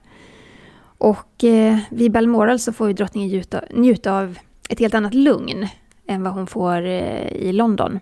[0.98, 5.66] Och eh, vid Balmoral så får ju drottningen njuta, njuta av ett helt annat lugn
[6.06, 8.00] än vad hon får eh, i London.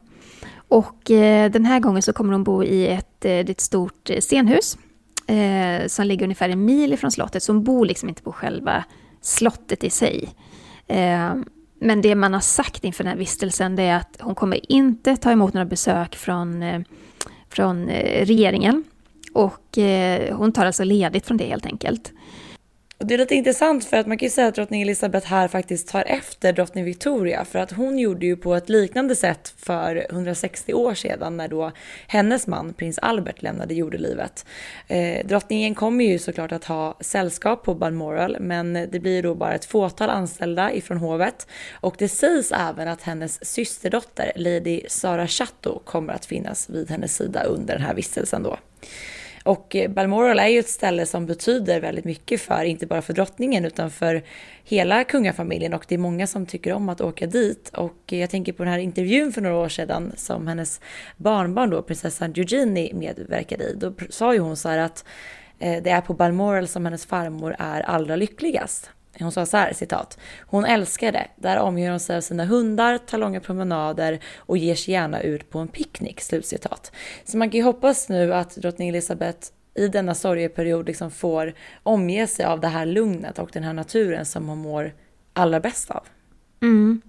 [0.69, 4.21] Och eh, den här gången så kommer hon bo i ett, eh, ett stort eh,
[4.21, 4.79] scenhus
[5.27, 8.85] eh, som ligger ungefär en mil ifrån slottet, så hon bor liksom inte på själva
[9.21, 10.29] slottet i sig.
[11.79, 15.17] Men det man har sagt inför den här vistelsen det är att hon kommer inte
[15.17, 16.81] ta emot några besök från, eh,
[17.49, 18.85] från eh, regeringen.
[19.33, 22.13] Och eh, hon tar alltså ledigt från det helt enkelt.
[22.99, 25.49] Och det är lite intressant för att man kan ju säga att drottning Elizabeth här
[25.49, 30.07] faktiskt tar efter drottning Victoria för att hon gjorde ju på ett liknande sätt för
[30.11, 31.73] 160 år sedan när då
[32.07, 34.47] hennes man prins Albert lämnade jordelivet.
[34.89, 39.55] Eh, drottningen kommer ju såklart att ha sällskap på Balmoral men det blir då bara
[39.55, 45.79] ett fåtal anställda ifrån hovet och det sägs även att hennes systerdotter Lady Sara Chatto
[45.85, 48.59] kommer att finnas vid hennes sida under den här vistelsen då.
[49.47, 53.13] Och eh, Balmoral är ju ett ställe som betyder väldigt mycket för, inte bara för
[53.13, 54.23] drottningen utan för
[54.65, 57.71] hela kungafamiljen och det är många som tycker om att åka dit.
[57.75, 60.81] Och eh, jag tänker på den här intervjun för några år sedan som hennes
[61.17, 63.75] barnbarn då, prinsessan Eugenie medverkade i.
[63.77, 65.05] Då sa ju hon så här att
[65.59, 68.91] eh, det är på Balmoral som hennes farmor är allra lyckligast.
[69.21, 70.19] Hon sa så här, citat.
[70.47, 71.27] Hon älskar det.
[71.37, 75.51] Där omger hon sig av sina hundar, tar långa promenader och ger sig gärna ut
[75.51, 76.21] på en picknick.
[76.21, 76.93] Slutcitat.
[77.25, 82.27] Så man kan ju hoppas nu att drottning Elizabeth i denna sorgeperiod liksom får omge
[82.27, 84.95] sig av det här lugnet och den här naturen som hon mår
[85.33, 86.07] allra bäst av.
[86.63, 87.03] Mm.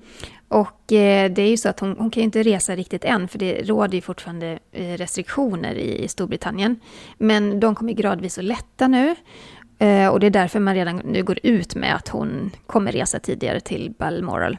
[0.48, 3.28] Och eh, det är ju så att hon, hon kan ju inte resa riktigt än,
[3.28, 6.80] för det råder ju fortfarande eh, restriktioner i, i Storbritannien.
[7.18, 9.16] Men de kommer gradvis att lätta nu.
[9.80, 13.20] Eh, och det är därför man redan nu går ut med att hon kommer resa
[13.20, 14.58] tidigare till Balmoral.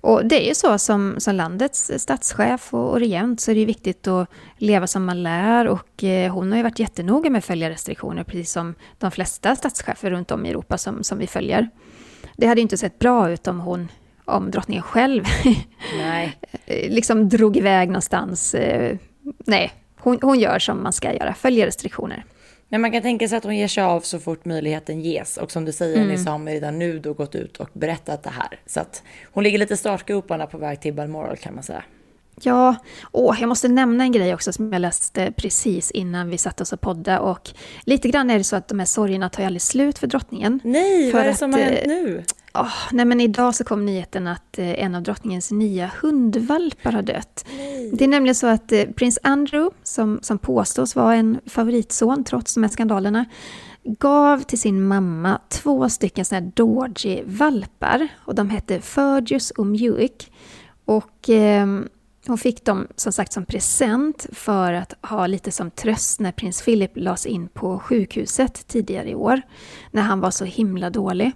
[0.00, 3.64] Och det är ju så som, som landets statschef och, och regent så är det
[3.64, 7.44] viktigt att leva som man lär och eh, hon har ju varit jättenoga med att
[7.44, 11.68] följa restriktioner precis som de flesta statschefer runt om i Europa som, som vi följer.
[12.36, 13.88] Det hade inte sett bra ut om hon
[14.24, 15.24] om drottningen själv
[15.98, 16.38] Nej.
[16.66, 18.54] liksom drog iväg någonstans.
[18.54, 18.96] Eh,
[19.46, 22.24] nej, hon, hon gör som man ska göra, följer restriktioner.
[22.72, 25.36] Men man kan tänka sig att hon ger sig av så fort möjligheten ges.
[25.36, 26.08] Och som du säger, mm.
[26.08, 28.58] Nissa har redan nu då gått ut och berättat det här.
[28.66, 29.02] Så att
[29.32, 31.84] hon ligger lite startgroparna på väg till Balmoral kan man säga.
[32.42, 32.74] Ja,
[33.12, 36.72] åh, jag måste nämna en grej också som jag läste precis innan vi satte oss
[36.72, 37.20] och podda.
[37.20, 37.50] Och
[37.84, 40.60] lite grann är det så att de här sorgerna tar ju aldrig slut för drottningen.
[40.64, 42.24] Nej, för vad är det som har hänt nu?
[42.54, 47.02] Oh, nej men idag så kom nyheten att eh, en av drottningens nya hundvalpar har
[47.02, 47.44] dött.
[47.56, 47.90] Nej.
[47.94, 52.54] Det är nämligen så att eh, prins Andrew, som, som påstås vara en favoritson trots
[52.54, 53.24] de här skandalerna,
[53.84, 58.08] gav till sin mamma två stycken sådana här Dorji-valpar.
[58.26, 60.32] Och de hette Fergus och Muick.
[60.84, 61.66] Och eh,
[62.26, 66.62] hon fick dem som sagt som present för att ha lite som tröst när prins
[66.62, 69.42] Philip lades in på sjukhuset tidigare i år.
[69.90, 71.32] När han var så himla dålig.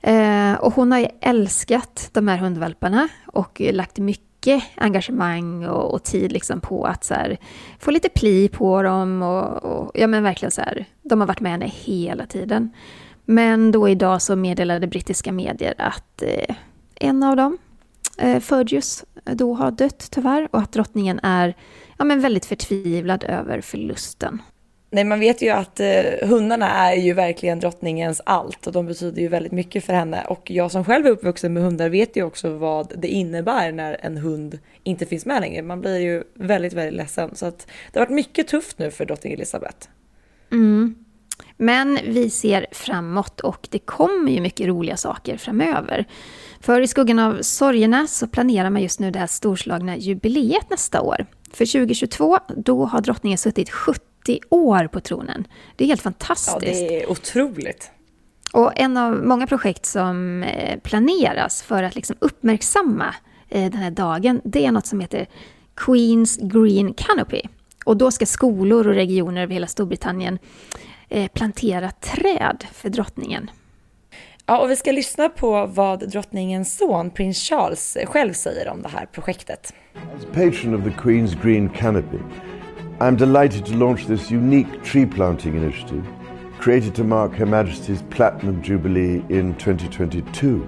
[0.00, 6.02] Eh, och hon har ju älskat de här hundvalparna och lagt mycket engagemang och, och
[6.02, 7.36] tid liksom på att så här,
[7.78, 9.22] få lite pli på dem.
[9.22, 12.70] Och, och, ja men verkligen så här, de har varit med henne hela tiden.
[13.24, 16.56] Men då idag så meddelade brittiska medier att eh,
[16.94, 17.58] en av dem,
[18.18, 21.56] eh, Fergus, då har dött tyvärr och att drottningen är
[21.96, 24.42] ja, men väldigt förtvivlad över förlusten.
[24.90, 29.22] Nej, man vet ju att eh, hundarna är ju verkligen drottningens allt och de betyder
[29.22, 30.24] ju väldigt mycket för henne.
[30.28, 33.98] Och jag som själv är uppvuxen med hundar vet ju också vad det innebär när
[34.02, 35.62] en hund inte finns med längre.
[35.62, 37.34] Man blir ju väldigt, väldigt ledsen.
[37.34, 39.88] Så att det har varit mycket tufft nu för drottning Elizabeth.
[40.52, 40.94] Mm.
[41.56, 46.04] Men vi ser framåt och det kommer ju mycket roliga saker framöver.
[46.60, 51.00] För i skuggan av sorgerna så planerar man just nu det här storslagna jubileet nästa
[51.00, 51.26] år.
[51.56, 55.46] För 2022, då har drottningen suttit 70 30 år på tronen.
[55.76, 56.80] Det är helt fantastiskt.
[56.82, 57.90] Ja, det är otroligt.
[58.52, 63.14] Och en av många projekt som eh, planeras för att liksom uppmärksamma
[63.48, 65.26] eh, den här dagen, det är något som heter
[65.74, 67.42] Queens Green Canopy.
[67.84, 70.38] Och då ska skolor och regioner över hela Storbritannien
[71.08, 73.50] eh, plantera träd för drottningen.
[74.48, 78.88] Ja, och vi ska lyssna på vad drottningens son, prins Charles, själv säger om det
[78.88, 79.74] här projektet.
[80.16, 82.18] As patron of the Queen's Green Canopy
[82.98, 86.02] I'm delighted to launch this unique tree planting initiative
[86.60, 90.60] created to mark Her Majesty's Platinum Jubilee in 2022.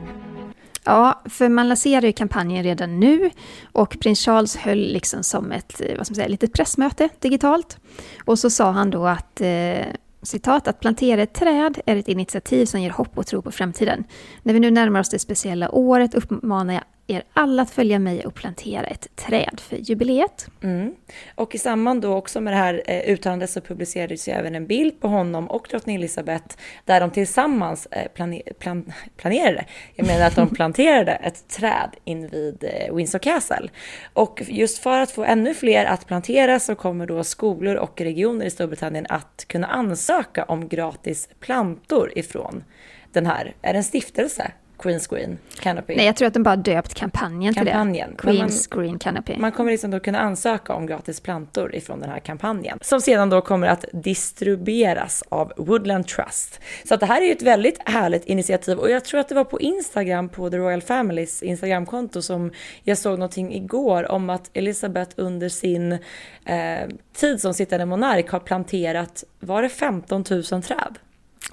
[0.85, 3.31] Ja, för man lanserar ju kampanjen redan nu
[3.73, 7.79] och prins Charles höll liksom som ett vad ska man säga, litet pressmöte digitalt.
[8.25, 9.87] Och så sa han då att eh,
[10.23, 14.05] citat, att plantera ett träd är ett initiativ som ger hopp och tro på framtiden.
[14.43, 18.27] När vi nu närmar oss det speciella året uppmanar jag er alla att följa mig
[18.27, 20.47] och plantera ett träd för jubileet.
[20.63, 20.95] Mm.
[21.35, 24.67] Och i samband då också med det här eh, uttalandet så publicerades ju även en
[24.67, 30.27] bild på honom och drottning Elizabeth där de tillsammans eh, plane plan planerade, jag menar
[30.27, 33.69] att de planterade ett träd invid eh, Windsor Castle.
[34.13, 38.47] Och just för att få ännu fler att plantera så kommer då skolor och regioner
[38.47, 42.65] i Storbritannien att kunna ansöka om gratis plantor ifrån
[43.13, 44.53] den här, är det en stiftelse?
[44.79, 45.97] Queen's Green Canopy.
[45.97, 48.17] Nej, jag tror att de bara döpt kampanjen, kampanjen.
[48.17, 48.33] till det.
[48.33, 49.37] Queen's man, Green Canopy.
[49.37, 52.79] Man kommer liksom då kunna ansöka om gratis plantor ifrån den här kampanjen.
[52.83, 56.61] Som sedan då kommer att distribueras av Woodland Trust.
[56.85, 59.35] Så att det här är ju ett väldigt härligt initiativ och jag tror att det
[59.35, 62.53] var på Instagram, på The Royal Familys Instagramkonto som
[62.83, 68.41] jag såg någonting igår om att Elizabeth under sin eh, tid som sittande monark har
[68.41, 70.99] planterat, var det 15 000 träd?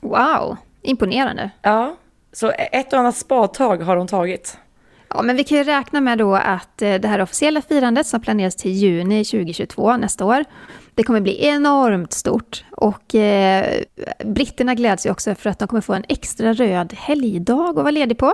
[0.01, 1.49] Wow, imponerande.
[1.61, 1.95] Ja,
[2.35, 4.57] så e- ett och annat spadtag har hon tagit.
[5.09, 8.21] Ja, men vi kan ju räkna med då att eh, det här officiella firandet som
[8.21, 10.45] planeras till juni 2022, nästa år,
[10.95, 12.65] det kommer bli enormt stort.
[12.71, 13.81] Och eh,
[14.25, 17.91] britterna gläds ju också för att de kommer få en extra röd helgdag att vara
[17.91, 18.33] ledig på.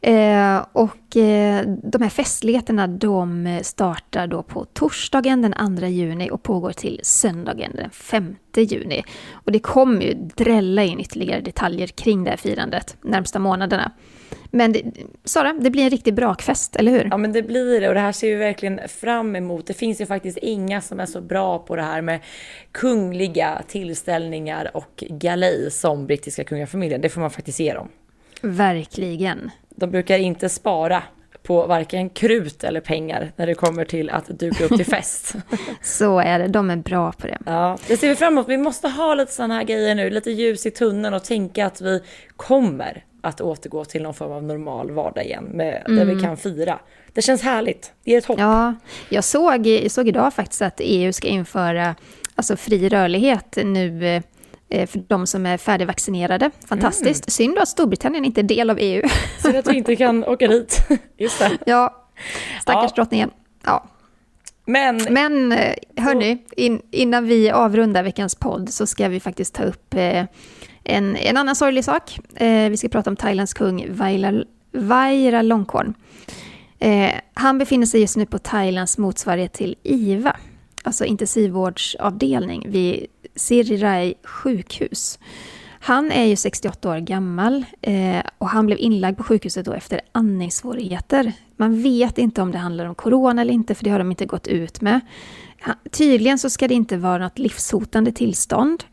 [0.00, 6.42] Eh, och eh, de här festligheterna de startar då på torsdagen den 2 juni och
[6.42, 9.04] pågår till söndagen den 5 juni.
[9.32, 13.92] Och det kommer ju drälla in ytterligare detaljer kring det här firandet närmsta månaderna.
[14.50, 14.82] Men det,
[15.24, 17.08] Sara, det blir en riktig brakfest, eller hur?
[17.10, 19.66] Ja, men det blir det och det här ser vi verkligen fram emot.
[19.66, 22.20] Det finns ju faktiskt inga som är så bra på det här med
[22.72, 27.00] kungliga tillställningar och galej som brittiska kungafamiljen.
[27.00, 27.88] Det får man faktiskt ge dem.
[28.42, 31.02] Verkligen de brukar inte spara
[31.42, 35.34] på varken krut eller pengar när det kommer till att duka upp till fest.
[35.82, 37.38] Så är det, de är bra på det.
[37.46, 38.48] Ja, det ser vi fram emot.
[38.48, 41.80] Vi måste ha lite sådana här grejer nu, lite ljus i tunneln och tänka att
[41.80, 42.02] vi
[42.36, 45.98] kommer att återgå till någon form av normal vardag igen, med, mm.
[45.98, 46.24] där vi mm.
[46.24, 46.78] kan fira.
[47.12, 48.38] Det känns härligt, det är ett hopp.
[48.38, 48.74] Ja,
[49.08, 51.94] jag såg, jag såg idag faktiskt att EU ska införa
[52.34, 54.22] alltså fri rörlighet nu eh,
[54.70, 56.50] för de som är färdigvaccinerade.
[56.68, 57.24] Fantastiskt.
[57.24, 57.30] Mm.
[57.30, 59.02] Synd att Storbritannien inte är del av EU.
[59.42, 60.82] Synd att vi inte kan åka dit.
[61.16, 61.58] Just det.
[61.66, 62.08] Ja,
[62.60, 62.94] stackars ja.
[62.96, 63.30] drottningen.
[63.64, 63.84] Ja.
[64.64, 69.62] Men, Men eh, hörni, in, innan vi avrundar veckans podd så ska vi faktiskt ta
[69.62, 70.24] upp eh,
[70.84, 72.18] en, en annan sorglig sak.
[72.36, 75.94] Eh, vi ska prata om Thailands kung Vaira, Vaira Longkorn.
[76.78, 80.36] Eh, han befinner sig just nu på Thailands motsvarighet till IVA,
[80.84, 83.06] alltså intensivvårdsavdelning vid
[83.38, 85.18] Sirirai sjukhus.
[85.80, 90.00] Han är ju 68 år gammal eh, och han blev inlagd på sjukhuset då efter
[90.12, 91.32] andningssvårigheter.
[91.56, 94.26] Man vet inte om det handlar om corona eller inte, för det har de inte
[94.26, 95.00] gått ut med.
[95.90, 98.84] Tydligen så ska det inte vara något livshotande tillstånd.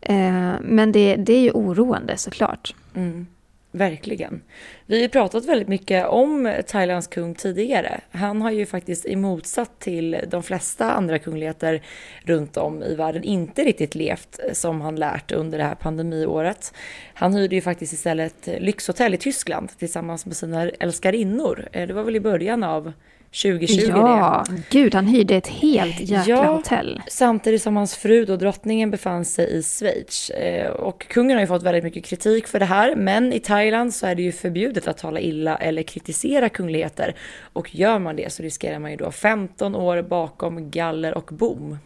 [0.00, 2.74] Eh, men det, det är ju oroande såklart.
[2.94, 3.26] Mm.
[3.72, 4.42] Verkligen.
[4.86, 8.00] Vi har ju pratat väldigt mycket om Thailands kung tidigare.
[8.10, 11.82] Han har ju faktiskt i motsats till de flesta andra kungligheter
[12.24, 16.74] runt om i världen inte riktigt levt som han lärt under det här pandemiåret.
[17.14, 21.68] Han hyrde ju faktiskt istället lyxhotell i Tyskland tillsammans med sina älskarinnor.
[21.72, 22.92] Eh, det var väl i början av
[23.32, 24.62] 2020 ja, det.
[24.70, 27.02] gud han hyrde ett helt jäkla ja, hotell.
[27.08, 30.30] Samtidigt som hans fru och drottningen befann sig i Schweiz.
[30.30, 33.94] Eh, och kungen har ju fått väldigt mycket kritik för det här, men i Thailand
[33.94, 37.14] så är det ju förbjudet att tala illa eller kritisera kungligheter.
[37.52, 41.78] Och gör man det så riskerar man ju då 15 år bakom galler och bom.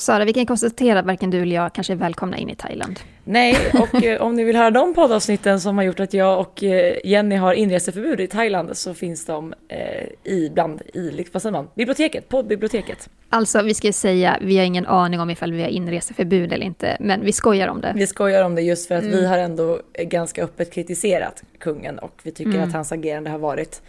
[0.00, 3.00] Sara, vi kan konstatera att varken du eller jag kanske är välkomna in i Thailand.
[3.24, 6.62] Nej, och eh, om ni vill höra de poddavsnitten som har gjort att jag och
[6.62, 11.52] eh, Jenny har inreseförbud i Thailand så finns de eh, i, bland, i vad säger
[11.52, 13.08] man, biblioteket, poddbiblioteket.
[13.28, 16.96] Alltså, vi ska säga, vi har ingen aning om ifall vi har inreseförbud eller inte,
[17.00, 17.92] men vi skojar om det.
[17.96, 19.16] Vi skojar om det just för att mm.
[19.16, 22.68] vi har ändå ganska öppet kritiserat kungen och vi tycker mm.
[22.68, 23.82] att hans agerande har varit,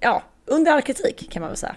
[0.00, 1.76] ja, under all kritik kan man väl säga.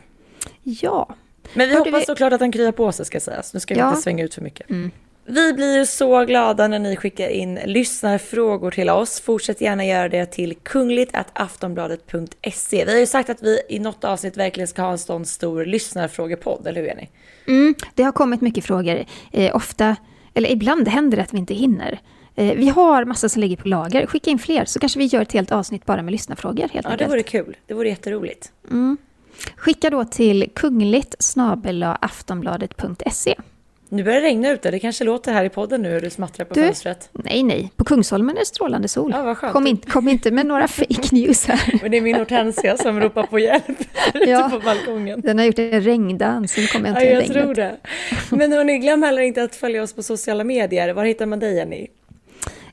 [0.64, 1.16] Ja,
[1.54, 2.06] men vi Hörde hoppas vi...
[2.06, 3.54] såklart att han kryar på sig ska sägas.
[3.54, 3.90] Nu ska vi ja.
[3.90, 4.70] inte svänga ut för mycket.
[4.70, 4.92] Mm.
[5.30, 9.20] Vi blir så glada när ni skickar in lyssnarfrågor till oss.
[9.20, 12.86] Fortsätt gärna göra det till kungligt.aftonbladet.se.
[12.86, 15.66] Vi har ju sagt att vi i något avsnitt verkligen ska ha en sån stor
[15.66, 17.08] lyssnarfrågepodd, eller hur Jenny?
[17.48, 19.06] Mm, det har kommit mycket frågor.
[19.32, 19.96] Eh, ofta,
[20.34, 22.00] eller ibland händer det att vi inte hinner.
[22.36, 24.06] Eh, vi har massa som ligger på lager.
[24.06, 26.62] Skicka in fler så kanske vi gör ett helt avsnitt bara med lyssnarfrågor.
[26.62, 27.00] Helt ja, enkelt.
[27.00, 27.58] det vore kul.
[27.68, 28.52] Det vore jätteroligt.
[28.72, 28.98] Mm.
[29.56, 31.16] Skicka då till kungligt
[32.02, 33.36] aftonbladet.se.
[33.90, 34.72] Nu börjar det regna ute.
[34.72, 37.10] Det kanske låter här i podden nu hur du smattrar på du, fönstret.
[37.12, 37.72] Nej, nej.
[37.76, 39.12] På Kungsholmen är det strålande sol.
[39.16, 39.54] Ja, vad skönt.
[39.54, 41.80] Kom, in, kom inte med några fake news här.
[41.82, 43.64] Men det är min hortensia som ropar på hjälp
[44.14, 45.22] ja, ute på balkongen.
[45.22, 46.58] Den har gjort en regndans.
[46.58, 47.44] Nu kommer jag inte ja, jag regnet.
[47.44, 47.78] tror det.
[48.30, 50.94] Men hörni, glöm heller inte att följa oss på sociala medier.
[50.94, 51.88] Var hittar man dig, Jenny?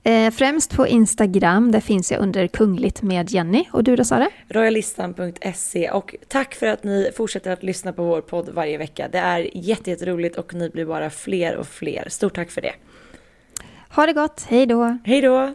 [0.07, 3.65] Eh, främst på Instagram, där finns jag under Kungligt med Jenny.
[3.73, 4.29] Och du då Sara?
[4.49, 9.09] Royalistan.se och tack för att ni fortsätter att lyssna på vår podd varje vecka.
[9.13, 12.09] Det är jätteroligt och ni blir bara fler och fler.
[12.09, 12.75] Stort tack för det.
[13.89, 14.99] Ha det gott, hej då!
[15.05, 15.55] Hej då!